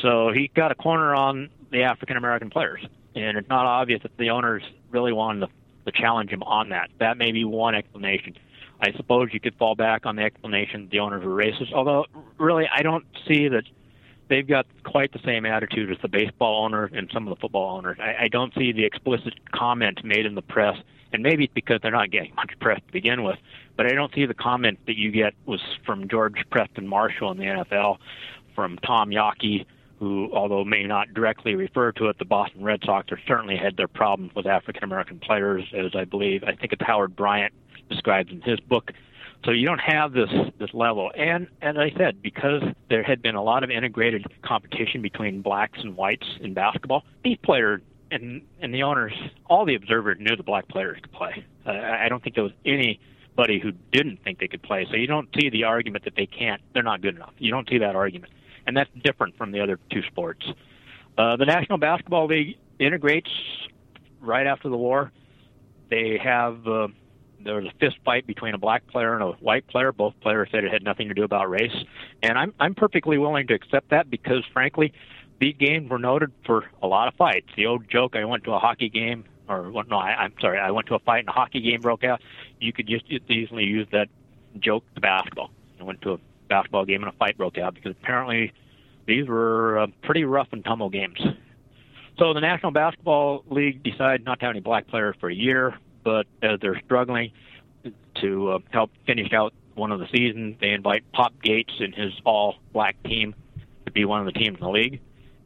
[0.00, 4.16] So he got a corner on the African American players, and it's not obvious that
[4.16, 6.90] the owners really wanted to, to challenge him on that.
[6.98, 8.36] That may be one explanation.
[8.80, 12.06] I suppose you could fall back on the explanation the owners were racist, although
[12.38, 13.64] really I don't see that
[14.28, 17.76] they've got quite the same attitude as the baseball owners and some of the football
[17.76, 17.98] owners.
[18.00, 20.76] I, I don't see the explicit comment made in the press,
[21.12, 23.38] and maybe it's because they're not getting much press to begin with.
[23.76, 27.38] But I don't see the comment that you get was from George Preston Marshall in
[27.38, 27.98] the NFL,
[28.54, 29.66] from Tom Yawkey,
[29.98, 33.76] who, although may not directly refer to it, the Boston Red Sox have certainly had
[33.76, 37.52] their problems with African American players, as I believe I think it's Howard Bryant
[37.88, 38.92] describes in his book.
[39.44, 41.10] So you don't have this this level.
[41.14, 45.78] And as I said, because there had been a lot of integrated competition between blacks
[45.82, 49.12] and whites in basketball, these players and and the owners,
[49.46, 51.44] all the observers knew the black players could play.
[51.66, 54.86] Uh, I don't think there was anybody who didn't think they could play.
[54.90, 56.62] So you don't see the argument that they can't.
[56.72, 57.34] They're not good enough.
[57.38, 58.32] You don't see that argument,
[58.66, 60.44] and that's different from the other two sports.
[61.16, 63.30] Uh, the National Basketball League integrates
[64.20, 65.12] right after the war.
[65.90, 66.88] They have uh,
[67.44, 69.92] there was a fist fight between a black player and a white player.
[69.92, 71.74] Both players said it had nothing to do about race,
[72.22, 74.92] and I'm I'm perfectly willing to accept that because frankly,
[75.40, 77.48] these games were noted for a lot of fights.
[77.56, 80.58] The old joke: I went to a hockey game, or well, no, I, I'm sorry,
[80.58, 82.20] I went to a fight and a hockey game broke out.
[82.60, 84.08] You could just easily use that
[84.58, 85.50] joke to basketball.
[85.80, 88.52] I went to a basketball game and a fight broke out because apparently
[89.06, 91.20] these were uh, pretty rough and tumble games.
[92.18, 95.74] So the National Basketball League decided not to have any black players for a year
[96.04, 97.32] but as they're struggling
[98.20, 102.12] to uh, help finish out one of the seasons, they invite Pop Gates and his
[102.24, 103.34] all-black team
[103.86, 105.00] to be one of the teams in the league.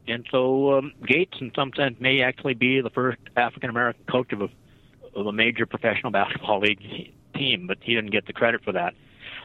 [0.07, 4.31] And so um, Gates, in some sense, may actually be the first African American coach
[4.33, 4.49] of a,
[5.15, 8.93] of a major professional basketball league team, but he didn't get the credit for that.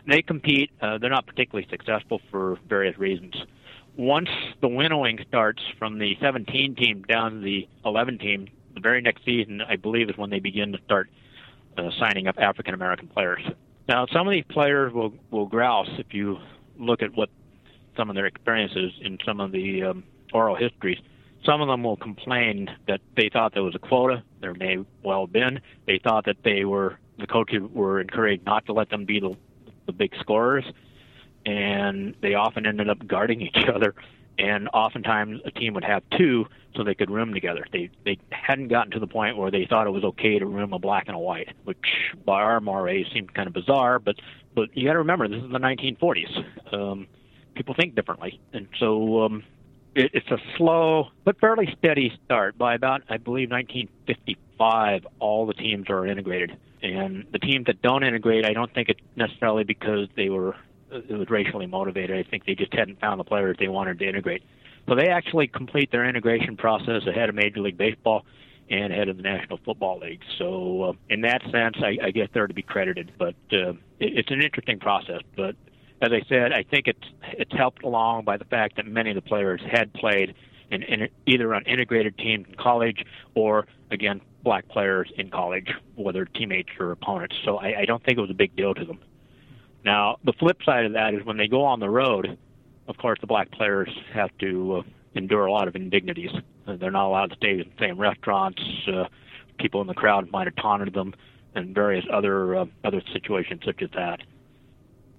[0.07, 0.71] They compete.
[0.81, 3.35] Uh, they're not particularly successful for various reasons.
[3.97, 4.29] Once
[4.61, 9.25] the winnowing starts from the 17 team down to the 11 team, the very next
[9.25, 11.09] season, I believe, is when they begin to start
[11.79, 13.43] uh, signing up African American players.
[13.89, 16.39] Now, some of these players will will grouse if you
[16.79, 17.31] look at what
[17.97, 20.99] some of their experiences in some of the um, oral histories.
[21.45, 24.23] Some of them will complain that they thought there was a quota.
[24.41, 25.61] There may well have been.
[25.87, 29.37] They thought that they were the coaches were encouraged not to let them be the
[29.87, 30.65] the big scorers,
[31.47, 33.95] and they often ended up guarding each other
[34.39, 37.67] and oftentimes a team would have two so they could room together.
[37.73, 40.73] They they hadn't gotten to the point where they thought it was okay to room
[40.73, 41.79] a black and a white, which
[42.25, 43.99] by our mores seemed kind of bizarre.
[43.99, 44.17] But
[44.55, 46.75] but you got to remember this is the 1940s.
[46.75, 47.07] Um,
[47.55, 49.45] people think differently, and so um,
[49.95, 52.59] it, it's a slow but fairly steady start.
[52.59, 58.05] By about I believe 1955, all the teams are integrated, and the teams that don't
[58.05, 60.55] integrate, I don't think it's necessarily because they were
[60.91, 62.17] it was racially motivated.
[62.17, 64.45] I think they just hadn't found the players they wanted to integrate.
[64.89, 68.25] So they actually complete their integration process ahead of Major League Baseball,
[68.71, 70.23] and head of the National Football League.
[70.39, 73.13] So, uh, in that sense, I, I guess they're to be credited.
[73.19, 73.71] But uh,
[74.01, 75.21] it, it's an interesting process.
[75.37, 75.57] But
[76.01, 79.17] as I said, I think it's it's helped along by the fact that many of
[79.17, 80.35] the players had played
[80.71, 86.27] in, in either on integrated teams in college or again black players in college, whether
[86.27, 87.35] teammates or opponents.
[87.45, 89.01] So I, I don't think it was a big deal to them.
[89.85, 92.39] Now the flip side of that is when they go on the road,
[92.87, 94.83] of course the black players have to uh,
[95.15, 96.31] endure a lot of indignities.
[96.67, 98.63] Uh, they're not allowed to stay in the same restaurants.
[98.87, 99.05] Uh,
[99.59, 101.15] people in the crowd might have taunted them,
[101.55, 104.21] and various other uh, other situations such as that.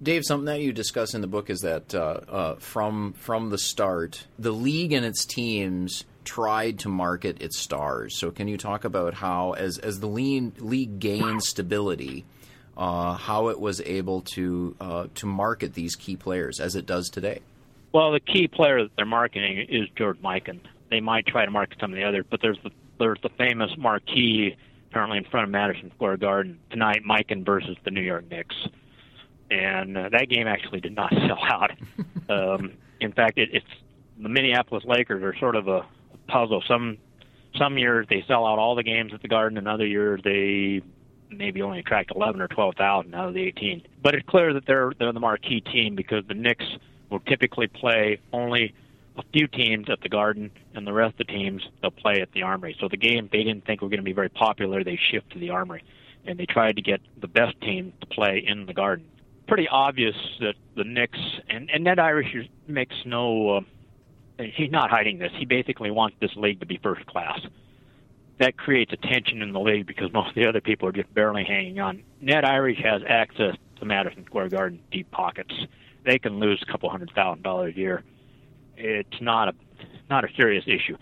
[0.02, 3.58] Dave, something that you discuss in the book is that uh, uh, from from the
[3.58, 8.18] start, the league and its teams tried to market its stars.
[8.18, 12.24] So, can you talk about how, as as the league gained stability,
[12.76, 17.08] uh, how it was able to uh, to market these key players as it does
[17.08, 17.40] today?
[17.92, 20.60] Well, the key player that they're marketing is George Mikan.
[20.90, 23.70] They might try to market some of the others, but there's the there's the famous
[23.78, 24.56] marquee
[24.92, 28.54] currently in front of Madison Square Garden tonight, Mikan versus the New York Knicks
[29.50, 31.70] and uh, that game actually did not sell out.
[32.28, 33.66] um, in fact, it, it's
[34.20, 35.86] the Minneapolis Lakers are sort of a
[36.26, 36.62] puzzle.
[36.66, 36.98] Some
[37.58, 40.82] some years they sell out all the games at the Garden, and other years they
[41.30, 43.82] maybe only attract 11 or 12,000 out of the 18.
[44.02, 46.64] But it's clear that they're they're the marquee team because the Knicks
[47.10, 48.74] will typically play only
[49.16, 52.32] a few teams at the Garden, and the rest of the teams they'll play at
[52.32, 52.76] the Armory.
[52.78, 55.38] So the game they didn't think were going to be very popular, they shift to
[55.38, 55.84] the Armory,
[56.26, 59.06] and they tried to get the best team to play in the Garden
[59.46, 62.34] pretty obvious that the Knicks and and Ned Irish
[62.66, 63.56] makes no.
[63.56, 63.60] Uh,
[64.38, 65.32] he's not hiding this.
[65.38, 67.40] He basically wants this league to be first class.
[68.38, 71.12] That creates a tension in the league because most of the other people are just
[71.14, 72.02] barely hanging on.
[72.20, 75.54] Ned Irish has access to Madison Square Garden deep pockets.
[76.04, 78.04] They can lose a couple hundred thousand dollars a year.
[78.76, 79.54] It's not a
[80.08, 80.96] not a serious issue.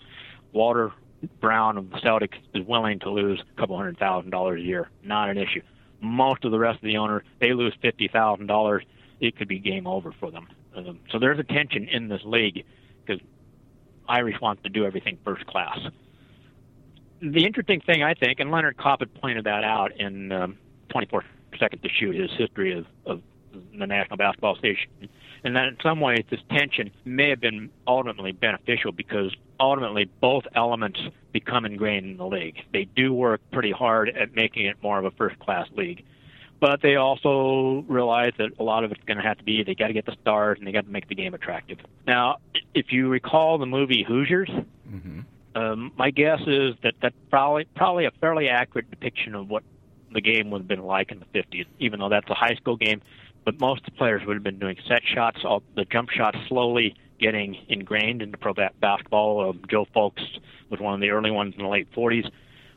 [0.51, 0.91] Walter
[1.41, 4.89] Brown of the Celtics is willing to lose a couple hundred thousand dollars a year.
[5.03, 5.61] Not an issue
[6.05, 8.83] most of the rest of the owner, they lose fifty thousand dollars,
[9.19, 10.47] it could be game over for them.
[10.75, 12.65] Um, so there's a tension in this league
[13.05, 13.21] because
[14.07, 15.79] Irish wants to do everything first class.
[17.21, 20.57] The interesting thing, I think, and Leonard had pointed that out in um,
[20.89, 21.23] 24
[21.59, 23.21] Seconds to Shoot, his history of, of
[23.77, 24.89] the National Basketball Association,
[25.43, 30.43] and that in some ways this tension may have been ultimately beneficial because ultimately both
[30.55, 30.99] elements
[31.31, 32.57] become ingrained in the league.
[32.73, 36.03] They do work pretty hard at making it more of a first class league.
[36.59, 39.75] But they also realize that a lot of it's going to have to be they
[39.75, 41.79] got to get the stars and they got to make the game attractive.
[42.07, 42.37] Now,
[42.73, 45.19] if you recall the movie Hoosiers, mm-hmm.
[45.55, 49.63] um, my guess is that that's probably probably a fairly accurate depiction of what
[50.13, 52.77] the game would have been like in the 50s, even though that's a high school
[52.77, 53.01] game.
[53.43, 56.37] But most of the players would have been doing set shots, all the jump shots
[56.47, 59.49] slowly getting ingrained into pro basketball.
[59.49, 60.25] Um, Joe Fulks
[60.69, 62.29] was one of the early ones in the late 40s,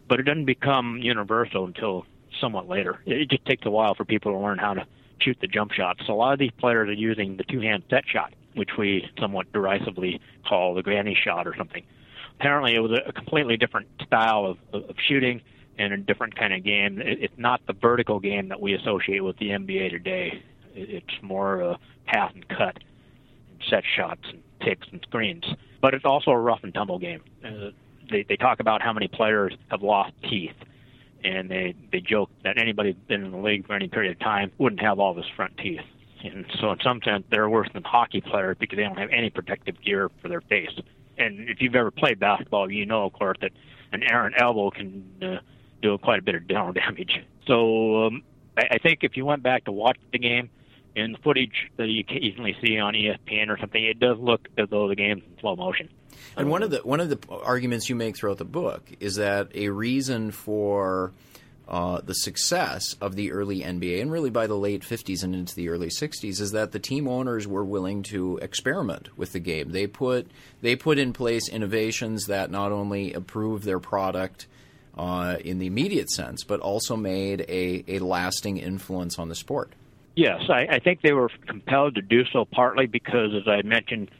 [0.09, 2.05] but it didn't become universal until
[2.41, 3.01] somewhat later.
[3.07, 4.87] It just takes a while for people to learn how to
[5.21, 5.99] shoot the jump shot.
[6.07, 9.53] So a lot of these players are using the two-hand set shot, which we somewhat
[9.53, 11.85] derisively call the granny shot or something.
[12.39, 15.43] Apparently, it was a completely different style of, of shooting
[15.79, 17.01] and a different kind of game.
[17.03, 20.43] It's not the vertical game that we associate with the NBA today.
[20.75, 22.79] It's more a pass and cut
[23.69, 25.45] set shots and picks and screens.
[25.81, 27.23] But it's also a rough and tumble game.
[27.45, 27.71] Uh,
[28.11, 30.55] they they talk about how many players have lost teeth,
[31.25, 34.51] and they they joke that anybody been in the league for any period of time
[34.59, 35.81] wouldn't have all his front teeth.
[36.23, 39.31] And so in some sense, they're worse than hockey players because they don't have any
[39.31, 40.73] protective gear for their face.
[41.17, 43.53] And if you've ever played basketball, you know, of course, that
[43.93, 45.37] an errant elbow can uh,
[45.83, 47.21] do quite a bit of dental damage.
[47.47, 48.23] So um,
[48.57, 50.51] I, I think if you went back to watch the game,
[50.95, 54.69] in the footage that you occasionally see on ESPN or something, it does look as
[54.71, 55.89] though the game's in slow motion.
[56.37, 59.51] And one of the one of the arguments you make throughout the book is that
[59.55, 61.13] a reason for
[61.69, 65.55] uh, the success of the early NBA and really by the late 50s and into
[65.55, 69.73] the early 60s is that the team owners were willing to experiment with the game.
[69.73, 70.31] They put
[70.63, 74.47] they put in place innovations that not only improved their product
[74.97, 79.73] uh, in the immediate sense, but also made a, a lasting influence on the sport.
[80.19, 84.11] Yes, I, I think they were compelled to do so partly because, as I mentioned,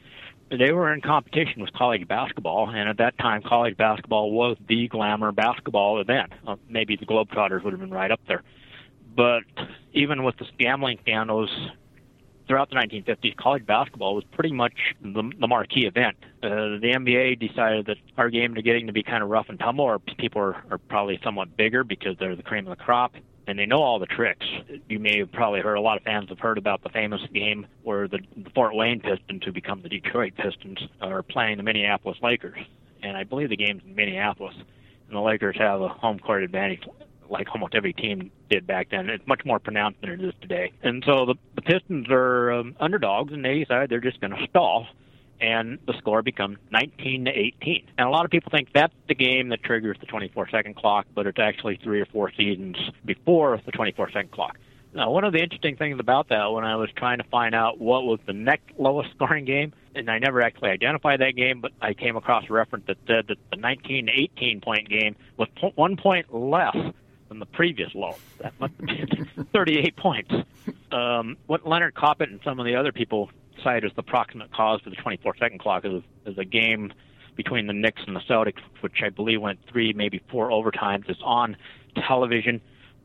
[0.49, 4.87] they were in competition with college basketball, and at that time, college basketball was the
[4.87, 6.31] glamour basketball event.
[6.47, 8.43] Uh, maybe the Globetrotters would have been right up there.
[9.13, 9.43] But
[9.91, 11.49] even with the gambling scandals
[12.47, 16.15] throughout the 1950s, college basketball was pretty much the, the marquee event.
[16.41, 19.59] Uh, the NBA decided that our game is getting to be kind of rough and
[19.59, 23.15] tumble, or people are, are probably somewhat bigger because they're the cream of the crop
[23.49, 24.45] and they know all the tricks.
[24.87, 27.65] You may have probably heard a lot of fans have heard about the famous game
[27.81, 28.19] where the,
[28.53, 32.59] Fort Wayne Pistons, who become the Detroit Pistons, are playing the Minneapolis Lakers,
[33.01, 34.53] and I believe the game's in Minneapolis.
[34.55, 36.83] and the Lakers have a home court advantage
[37.27, 39.09] like almost every team did back then.
[39.09, 40.71] It's much more pronounced than it is today.
[40.83, 44.47] And so the, the Pistons are um, underdogs, and they decide they're just going to
[44.49, 44.87] stall,
[45.41, 47.87] and the score becomes 19 to 18.
[47.97, 51.07] And a lot of people think that's the game that triggers the 24 second clock,
[51.13, 54.57] but it's actually three or four seasons before the 24 second clock.
[54.93, 57.79] Now, one of the interesting things about that when I was trying to find out
[57.79, 61.71] what was the next lowest scoring game, and I never actually identified that game, but
[61.81, 65.47] I came across a reference that said that the 19 to 18 point game was
[65.75, 66.75] one point less
[67.27, 68.15] than the previous low.
[68.39, 70.33] That must have been 38 points.
[70.91, 73.29] Um, what Leonard Koppett and some of the other people
[73.63, 76.93] cite as the proximate cause for the 24 second clock is, is a game
[77.35, 81.09] between the Knicks and the Celtics, which I believe went three, maybe four overtimes.
[81.09, 81.55] It's on
[81.95, 82.61] television,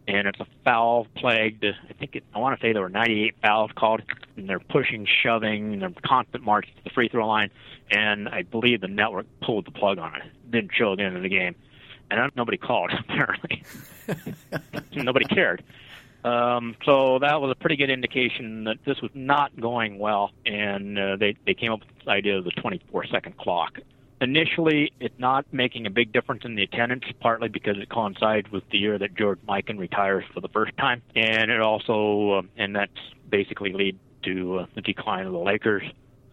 [0.09, 1.65] and it's a foul plagued.
[1.65, 4.03] I think it, I want to say there were 98 fouls called,
[4.37, 7.51] and they're pushing, shoving, and they're constant march to the free throw line.
[7.91, 10.23] And I believe the network pulled the plug on it.
[10.51, 11.55] Didn't show end of the game
[12.11, 13.63] and nobody called apparently.
[14.95, 15.63] nobody cared.
[16.25, 20.99] Um, so that was a pretty good indication that this was not going well, and
[20.99, 23.79] uh, they they came up with this idea of the 24 second clock.
[24.23, 28.63] Initially, it's not making a big difference in the attendance, partly because it coincides with
[28.71, 32.75] the year that George Mikan retires for the first time, and it also uh, and
[32.75, 32.93] that's
[33.29, 35.85] basically lead to uh, the decline of the Lakers.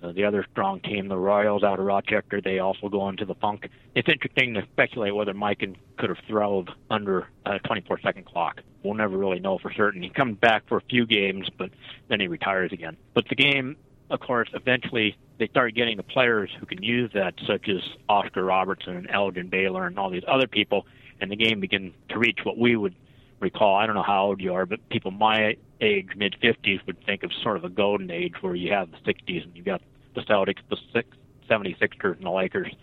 [0.01, 3.35] Uh, the other strong team, the Royals out of Rochester, they also go into the
[3.35, 3.69] funk.
[3.93, 8.61] It's interesting to speculate whether Mikan could have throve under a 24 second clock.
[8.83, 10.01] We'll never really know for certain.
[10.01, 11.69] He comes back for a few games, but
[12.07, 12.97] then he retires again.
[13.13, 13.77] But the game,
[14.09, 18.43] of course, eventually they start getting the players who can use that, such as Oscar
[18.43, 20.87] Robertson and Elgin Baylor and all these other people,
[21.19, 22.95] and the game begins to reach what we would
[23.39, 23.75] recall.
[23.75, 27.23] I don't know how old you are, but people my age, mid 50s, would think
[27.23, 29.81] of sort of a golden age where you have the 60s and you've got
[30.15, 31.07] the Celtics, the six,
[31.49, 32.73] 76ers, and the Lakers.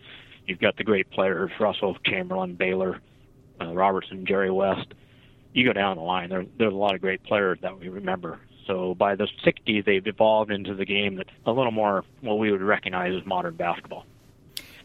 [0.47, 3.01] You've got the great players, Russell, Chamberlain, Baylor,
[3.61, 4.95] uh, Robertson, Jerry West.
[5.53, 8.41] You go down the line, there, there's a lot of great players that we remember.
[8.67, 12.53] So by the 60s, they've evolved into the game that's a little more what we
[12.53, 14.05] would recognize as modern basketball.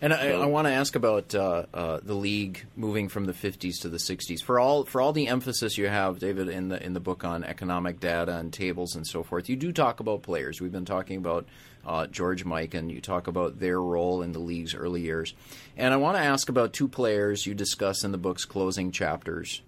[0.03, 3.79] And I, I want to ask about uh, uh, the league moving from the 50s
[3.81, 4.43] to the 60s.
[4.43, 7.45] For all for all the emphasis you have, David, in the in the book on
[7.45, 10.59] economic data and tables and so forth, you do talk about players.
[10.59, 11.45] We've been talking about
[11.85, 15.33] uh, George Mikan you talk about their role in the league's early years.
[15.77, 19.61] And I want to ask about two players you discuss in the book's closing chapters.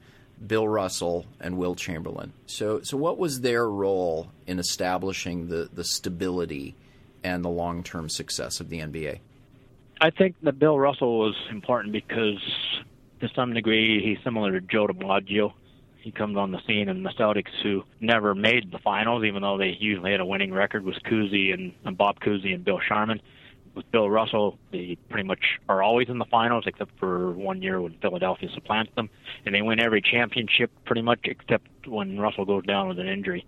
[0.46, 2.34] Bill Russell and Wilt Chamberlain.
[2.46, 6.76] So, so what was their role in establishing the, the stability
[7.24, 9.20] and the long term success of the NBA?
[10.02, 12.40] I think that Bill Russell was important because,
[13.22, 15.54] to some degree, he's similar to Joe DiMaggio.
[16.06, 19.58] He comes on the scene, and the Celtics, who never made the finals, even though
[19.58, 23.20] they usually had a winning record, was Cousy and, and Bob Cousy and Bill Sharman.
[23.74, 27.82] With Bill Russell, they pretty much are always in the finals, except for one year
[27.82, 29.10] when Philadelphia supplants them,
[29.48, 33.44] and they win every championship pretty much, except when Russell goes down with an injury.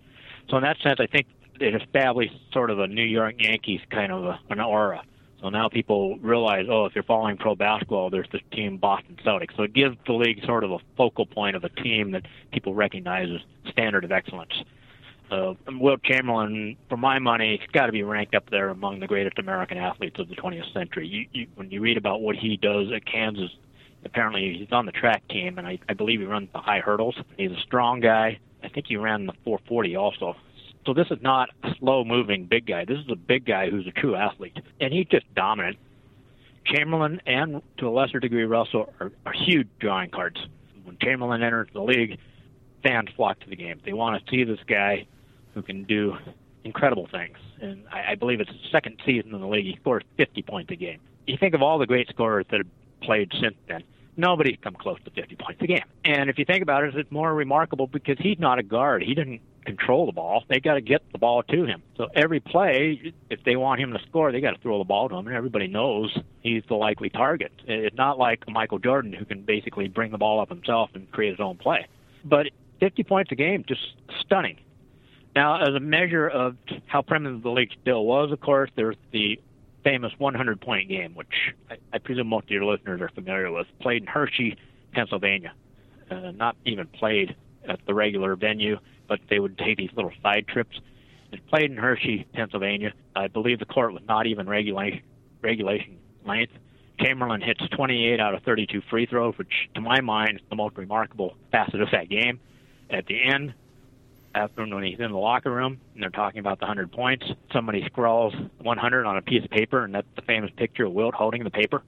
[0.50, 1.28] So in that sense, I think
[1.60, 5.04] it established sort of a New York Yankees kind of a, an aura
[5.40, 9.56] so now people realize, oh, if you're following pro basketball, there's this team, Boston Celtics.
[9.56, 12.22] So it gives the league sort of a focal point of a team that
[12.52, 14.52] people recognize as standard of excellence.
[15.30, 19.06] Uh, Wilt Chamberlain, for my money, he's got to be ranked up there among the
[19.06, 21.06] greatest American athletes of the 20th century.
[21.06, 23.50] You, you, when you read about what he does at Kansas,
[24.04, 27.14] apparently he's on the track team, and I, I believe he runs the high hurdles.
[27.36, 28.38] He's a strong guy.
[28.62, 30.34] I think he ran the 440 also.
[30.88, 32.86] So this is not a slow moving big guy.
[32.86, 34.56] This is a big guy who's a true athlete.
[34.80, 35.76] And he's just dominant.
[36.64, 40.38] Chamberlain and to a lesser degree Russell are, are huge drawing cards.
[40.84, 42.18] When Chamberlain enters the league,
[42.82, 43.82] fans flock to the game.
[43.84, 45.06] They want to see this guy
[45.52, 46.16] who can do
[46.64, 47.36] incredible things.
[47.60, 49.66] And I, I believe it's his second season in the league.
[49.66, 51.00] He scores 50 points a game.
[51.26, 53.84] You think of all the great scorers that have played since then.
[54.16, 55.84] Nobody's come close to 50 points a game.
[56.06, 59.02] And if you think about it, it's more remarkable because he's not a guard.
[59.02, 60.44] He didn't control the ball.
[60.48, 61.82] They got to get the ball to him.
[61.98, 65.10] So every play, if they want him to score, they got to throw the ball
[65.10, 67.52] to him, and everybody knows he's the likely target.
[67.66, 71.32] It's not like Michael Jordan who can basically bring the ball up himself and create
[71.32, 71.86] his own play.
[72.24, 72.46] But
[72.80, 73.82] 50 points a game, just
[74.20, 74.58] stunning.
[75.36, 76.56] Now, as a measure of
[76.86, 79.38] how primitive the league still was, of course, there's the
[79.84, 83.66] famous 100 point game, which I, I presume most of your listeners are familiar with,
[83.80, 84.56] played in Hershey,
[84.92, 85.52] Pennsylvania.
[86.10, 87.36] Uh, not even played
[87.68, 90.78] at the regular venue but they would take these little side trips.
[91.32, 92.92] It played in Hershey, Pennsylvania.
[93.14, 95.02] I believe the court was not even regulation
[95.42, 96.52] regulation length.
[97.00, 100.76] Chamberlain hits 28 out of 32 free throws, which to my mind is the most
[100.76, 102.40] remarkable facet of that game.
[102.90, 103.54] At the end,
[104.34, 107.84] after when he's in the locker room and they're talking about the 100 points, somebody
[107.86, 111.44] scrawls 100 on a piece of paper, and that's the famous picture of Wilt holding
[111.44, 111.82] the paper.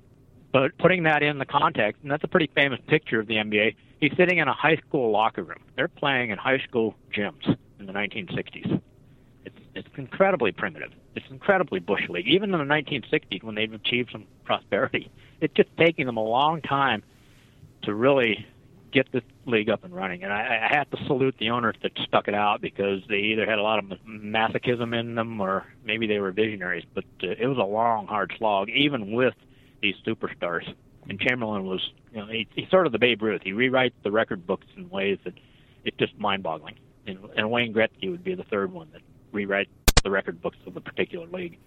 [0.53, 3.76] But putting that in the context, and that's a pretty famous picture of the NBA.
[4.01, 5.61] He's sitting in a high school locker room.
[5.76, 8.80] They're playing in high school gyms in the 1960s.
[9.44, 10.92] It's it's incredibly primitive.
[11.14, 12.26] It's incredibly bush league.
[12.26, 16.62] Even in the 1960s, when they've achieved some prosperity, it's just taking them a long
[16.62, 17.03] time
[17.82, 18.46] to really
[18.92, 20.24] get this league up and running.
[20.24, 23.46] And I, I have to salute the owners that stuck it out because they either
[23.46, 26.84] had a lot of masochism in them or maybe they were visionaries.
[26.92, 29.34] But uh, it was a long, hard slog, even with
[29.81, 30.72] these superstars.
[31.09, 31.81] And Chamberlain was,
[32.12, 33.43] you know, he, he's sort of the Babe Ruth.
[33.43, 35.35] He rewrites the record books in ways that
[35.85, 36.76] it's just mind-boggling.
[37.07, 39.03] And, and Wayne Gretzky would be the third one that
[39.33, 39.68] rewrites
[40.05, 41.59] the record books of a particular league.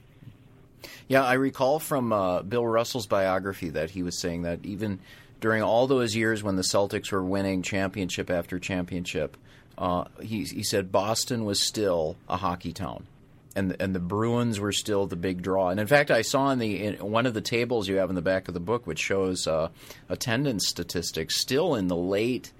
[1.07, 4.99] Yeah, I recall from uh, Bill Russell's biography that he was saying that even
[5.39, 9.36] during all those years when the Celtics were winning championship after championship,
[9.78, 13.07] uh, he, he said Boston was still a hockey town.
[13.55, 15.69] And, and the Bruins were still the big draw.
[15.69, 18.15] And in fact, I saw in the in one of the tables you have in
[18.15, 19.69] the back of the book, which shows uh,
[20.09, 22.51] attendance statistics, still in the late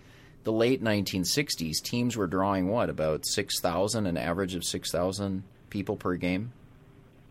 [0.43, 6.15] the late 1960s, teams were drawing what about 6,000, an average of 6,000 people per
[6.15, 6.51] game.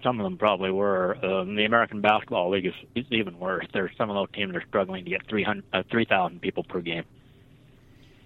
[0.03, 1.17] Some of them probably were.
[1.25, 3.67] Um, the American Basketball League is, is even worse.
[3.73, 6.81] There's some of those teams that are struggling to get 300, uh, 3,000 people per
[6.81, 7.05] game.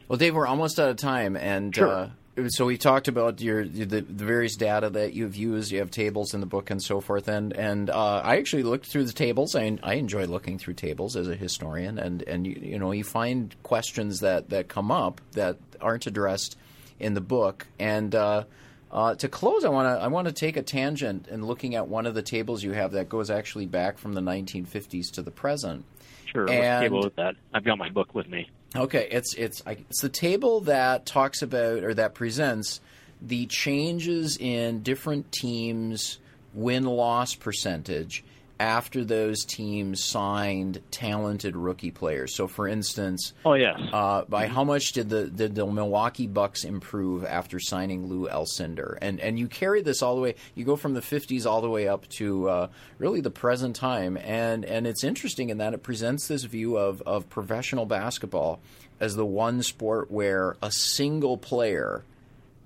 [0.08, 1.88] Well, Dave, we're almost out of time, and sure.
[1.88, 2.10] uh,
[2.48, 5.72] so we talked about your the, the, various data that you've used.
[5.72, 8.86] You have tables in the book and so forth, and and uh, I actually looked
[8.86, 9.54] through the tables.
[9.54, 13.04] I, I enjoy looking through tables as a historian, and and you, you know you
[13.04, 16.56] find questions that that come up that aren't addressed
[17.00, 17.66] in the book.
[17.78, 18.44] And uh,
[18.92, 21.88] uh, to close, I want to I want to take a tangent and looking at
[21.88, 25.30] one of the tables you have that goes actually back from the 1950s to the
[25.30, 25.84] present.
[26.26, 26.50] Sure.
[26.50, 27.36] And, what table is that?
[27.54, 28.50] I've got my book with me.
[28.76, 32.80] Okay, it's it's it's the table that talks about or that presents
[33.22, 36.18] the changes in different teams'
[36.52, 38.22] win loss percentage
[38.58, 42.34] after those teams signed talented rookie players.
[42.34, 46.64] So, for instance, oh yes, uh, by how much did the did the Milwaukee Bucks
[46.64, 48.98] improve after signing Lou Alcindor?
[49.02, 50.34] And and you carry this all the way.
[50.54, 54.16] You go from the '50s all the way up to uh, really the present time.
[54.16, 58.60] And and it's interesting in that it presents this view of of professional basketball
[58.98, 62.04] as the one sport where a single player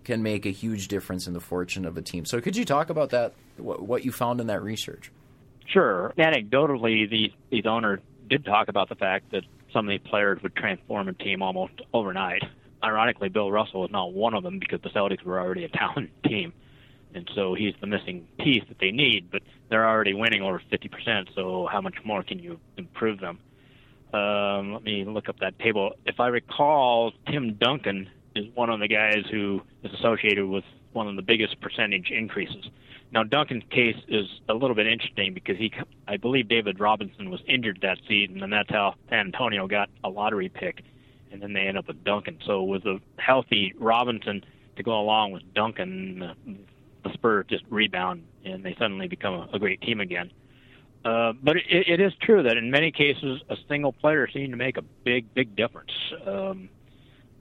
[0.05, 2.25] can make a huge difference in the fortune of a team.
[2.25, 3.35] So, could you talk about that?
[3.57, 5.11] What, what you found in that research?
[5.73, 6.13] Sure.
[6.19, 10.55] Anecdotally, these these owners did talk about the fact that some of these players would
[10.57, 12.43] transform a team almost overnight.
[12.83, 16.11] Ironically, Bill Russell was not one of them because the Celtics were already a talented
[16.25, 16.53] team,
[17.15, 19.31] and so he's the missing piece that they need.
[19.31, 21.35] But they're already winning over 50%.
[21.35, 23.39] So how much more can you improve them?
[24.13, 25.93] Um, let me look up that table.
[26.05, 31.07] If I recall, Tim Duncan is one of the guys who is associated with one
[31.07, 32.65] of the biggest percentage increases.
[33.13, 35.73] Now Duncan's case is a little bit interesting because he,
[36.07, 40.09] I believe, David Robinson was injured that season, and that's how San Antonio got a
[40.09, 40.85] lottery pick,
[41.33, 42.39] and then they end up with Duncan.
[42.47, 44.45] So with a healthy Robinson
[44.77, 46.35] to go along with Duncan,
[47.03, 50.31] the Spurs just rebound and they suddenly become a, a great team again.
[51.05, 54.57] Uh, but it, it is true that in many cases, a single player seemed to
[54.57, 55.91] make a big, big difference.
[56.27, 56.69] Um,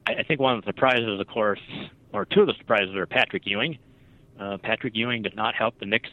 [0.07, 1.59] I, I think one of the surprises, of course,
[2.13, 3.78] or two of the surprises are Patrick Ewing
[4.40, 6.10] uh, Patrick Ewing did not help the Knicks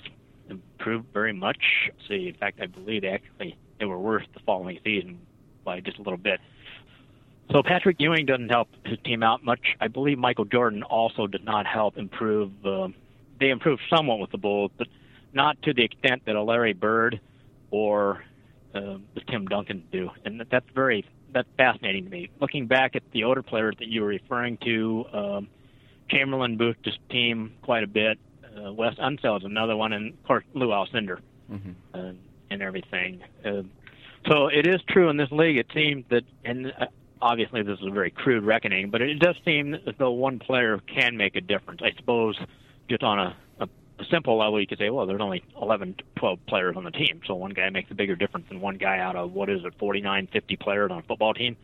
[0.48, 1.90] improve very much.
[2.08, 5.20] See, in fact, I believe they actually they were worse the following season
[5.64, 6.40] by just a little bit.
[7.52, 9.76] So Patrick Ewing doesn't help his team out much.
[9.80, 12.50] I believe Michael Jordan also did not help improve.
[12.64, 12.88] Uh,
[13.38, 14.88] they improved somewhat with the Bulls, but
[15.32, 17.20] not to the extent that a Larry Bird
[17.70, 18.24] or
[18.74, 18.98] uh,
[19.28, 22.30] Tim Duncan do, and that's very that's fascinating to me.
[22.40, 25.48] Looking back at the older players that you were referring to, um,
[26.08, 28.18] Chamberlain boosted his team quite a bit.
[28.44, 31.70] Uh, Wes Unseld is another one, and of course Lou Alcindor mm-hmm.
[31.94, 32.12] uh,
[32.50, 33.22] and everything.
[33.44, 33.62] Uh,
[34.28, 35.56] so it is true in this league.
[35.56, 36.86] It seems that, and uh,
[37.20, 40.78] obviously this is a very crude reckoning, but it does seem as though one player
[40.78, 41.80] can make a difference.
[41.82, 42.38] I suppose
[42.88, 43.68] just on a, a,
[44.10, 47.34] simple level, you could say, well, there's only 11, 12 players on the team, so
[47.34, 50.28] one guy makes a bigger difference than one guy out of what is it, 49,
[50.32, 51.56] 50 players on a football team.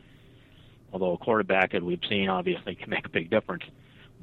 [0.93, 3.65] Although a quarterback, as we've seen, obviously can make a big difference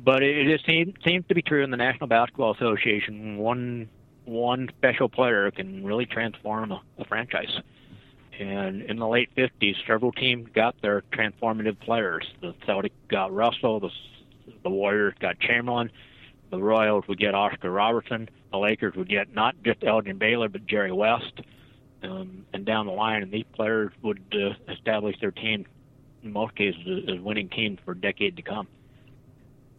[0.04, 3.38] but it just seems, seems to be true in the National Basketball Association.
[3.38, 3.90] One
[4.30, 7.60] one special player can really transform a, a franchise.
[8.40, 12.26] And in the late 50s, several teams got their transformative players.
[12.40, 13.90] The Celtics got Russell, the,
[14.64, 15.92] the Warriors got Chamberlain,
[16.52, 20.66] the Royals would get Oscar Robertson, the Lakers would get not just Elgin Baylor, but
[20.66, 21.42] Jerry West,
[22.04, 23.24] um, and down the line.
[23.24, 25.66] And these players would uh, establish their team,
[26.24, 28.68] in most cases, as winning teams for a decade to come.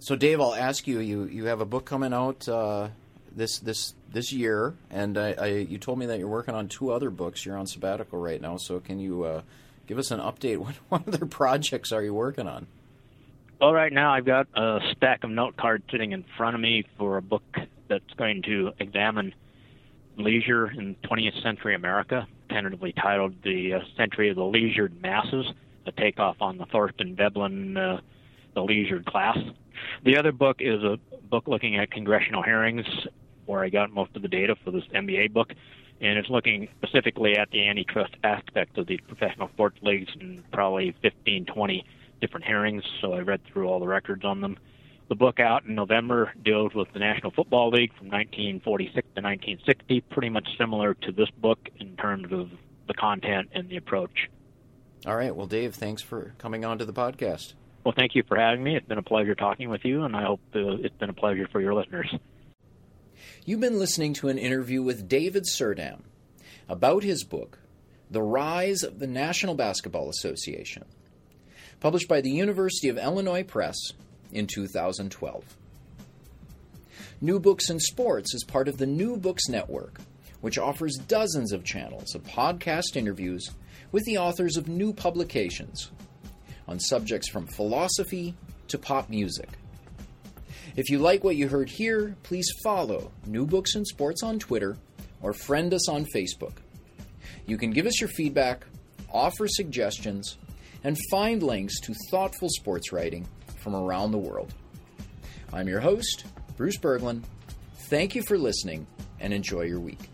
[0.03, 0.99] So, Dave, I'll ask you.
[1.01, 2.89] You you have a book coming out uh,
[3.37, 6.91] this this this year, and I, I, you told me that you're working on two
[6.91, 7.45] other books.
[7.45, 9.43] You're on sabbatical right now, so can you uh,
[9.87, 10.57] give us an update?
[10.59, 12.67] What, what other projects are you working on?
[13.61, 16.87] Well, right now I've got a stack of note cards sitting in front of me
[16.97, 17.43] for a book
[17.89, 19.35] that's going to examine
[20.17, 25.45] leisure in 20th century America, tentatively titled "The uh, Century of the Leisured Masses,"
[25.85, 28.01] a takeoff on the Thorstein Veblen, uh,
[28.55, 29.37] "The Leisured Class."
[30.05, 32.87] The other book is a book looking at congressional hearings,
[33.47, 35.53] where I got most of the data for this NBA book,
[36.01, 40.95] and it's looking specifically at the antitrust aspect of the professional sports leagues and probably
[41.03, 41.85] 15, 20
[42.21, 42.85] different hearings.
[43.01, 44.59] So I read through all the records on them.
[45.09, 50.01] The book out in November deals with the National Football League from 1946 to 1960,
[50.03, 52.51] pretty much similar to this book in terms of
[52.87, 54.31] the content and the approach.
[55.07, 55.35] All right.
[55.35, 57.55] Well, Dave, thanks for coming on to the podcast.
[57.91, 58.77] Well, thank you for having me.
[58.77, 61.49] It's been a pleasure talking with you, and I hope uh, it's been a pleasure
[61.51, 62.09] for your listeners.
[63.45, 66.03] You've been listening to an interview with David Surdam
[66.69, 67.59] about his book,
[68.09, 70.85] The Rise of the National Basketball Association,
[71.81, 73.75] published by the University of Illinois Press
[74.31, 75.57] in 2012.
[77.21, 79.99] New Books in Sports is part of the New Books Network,
[80.41, 83.51] which offers dozens of channels of podcast interviews
[83.91, 85.91] with the authors of new publications
[86.71, 88.35] on subjects from philosophy
[88.69, 89.49] to pop music.
[90.77, 94.77] If you like what you heard here, please follow New Books in Sports on Twitter
[95.21, 96.53] or friend us on Facebook.
[97.45, 98.65] You can give us your feedback,
[99.13, 100.39] offer suggestions,
[100.85, 103.27] and find links to thoughtful sports writing
[103.59, 104.55] from around the world.
[105.53, 106.25] I'm your host,
[106.57, 107.25] Bruce Berglund.
[107.89, 108.87] Thank you for listening
[109.19, 110.09] and enjoy your week.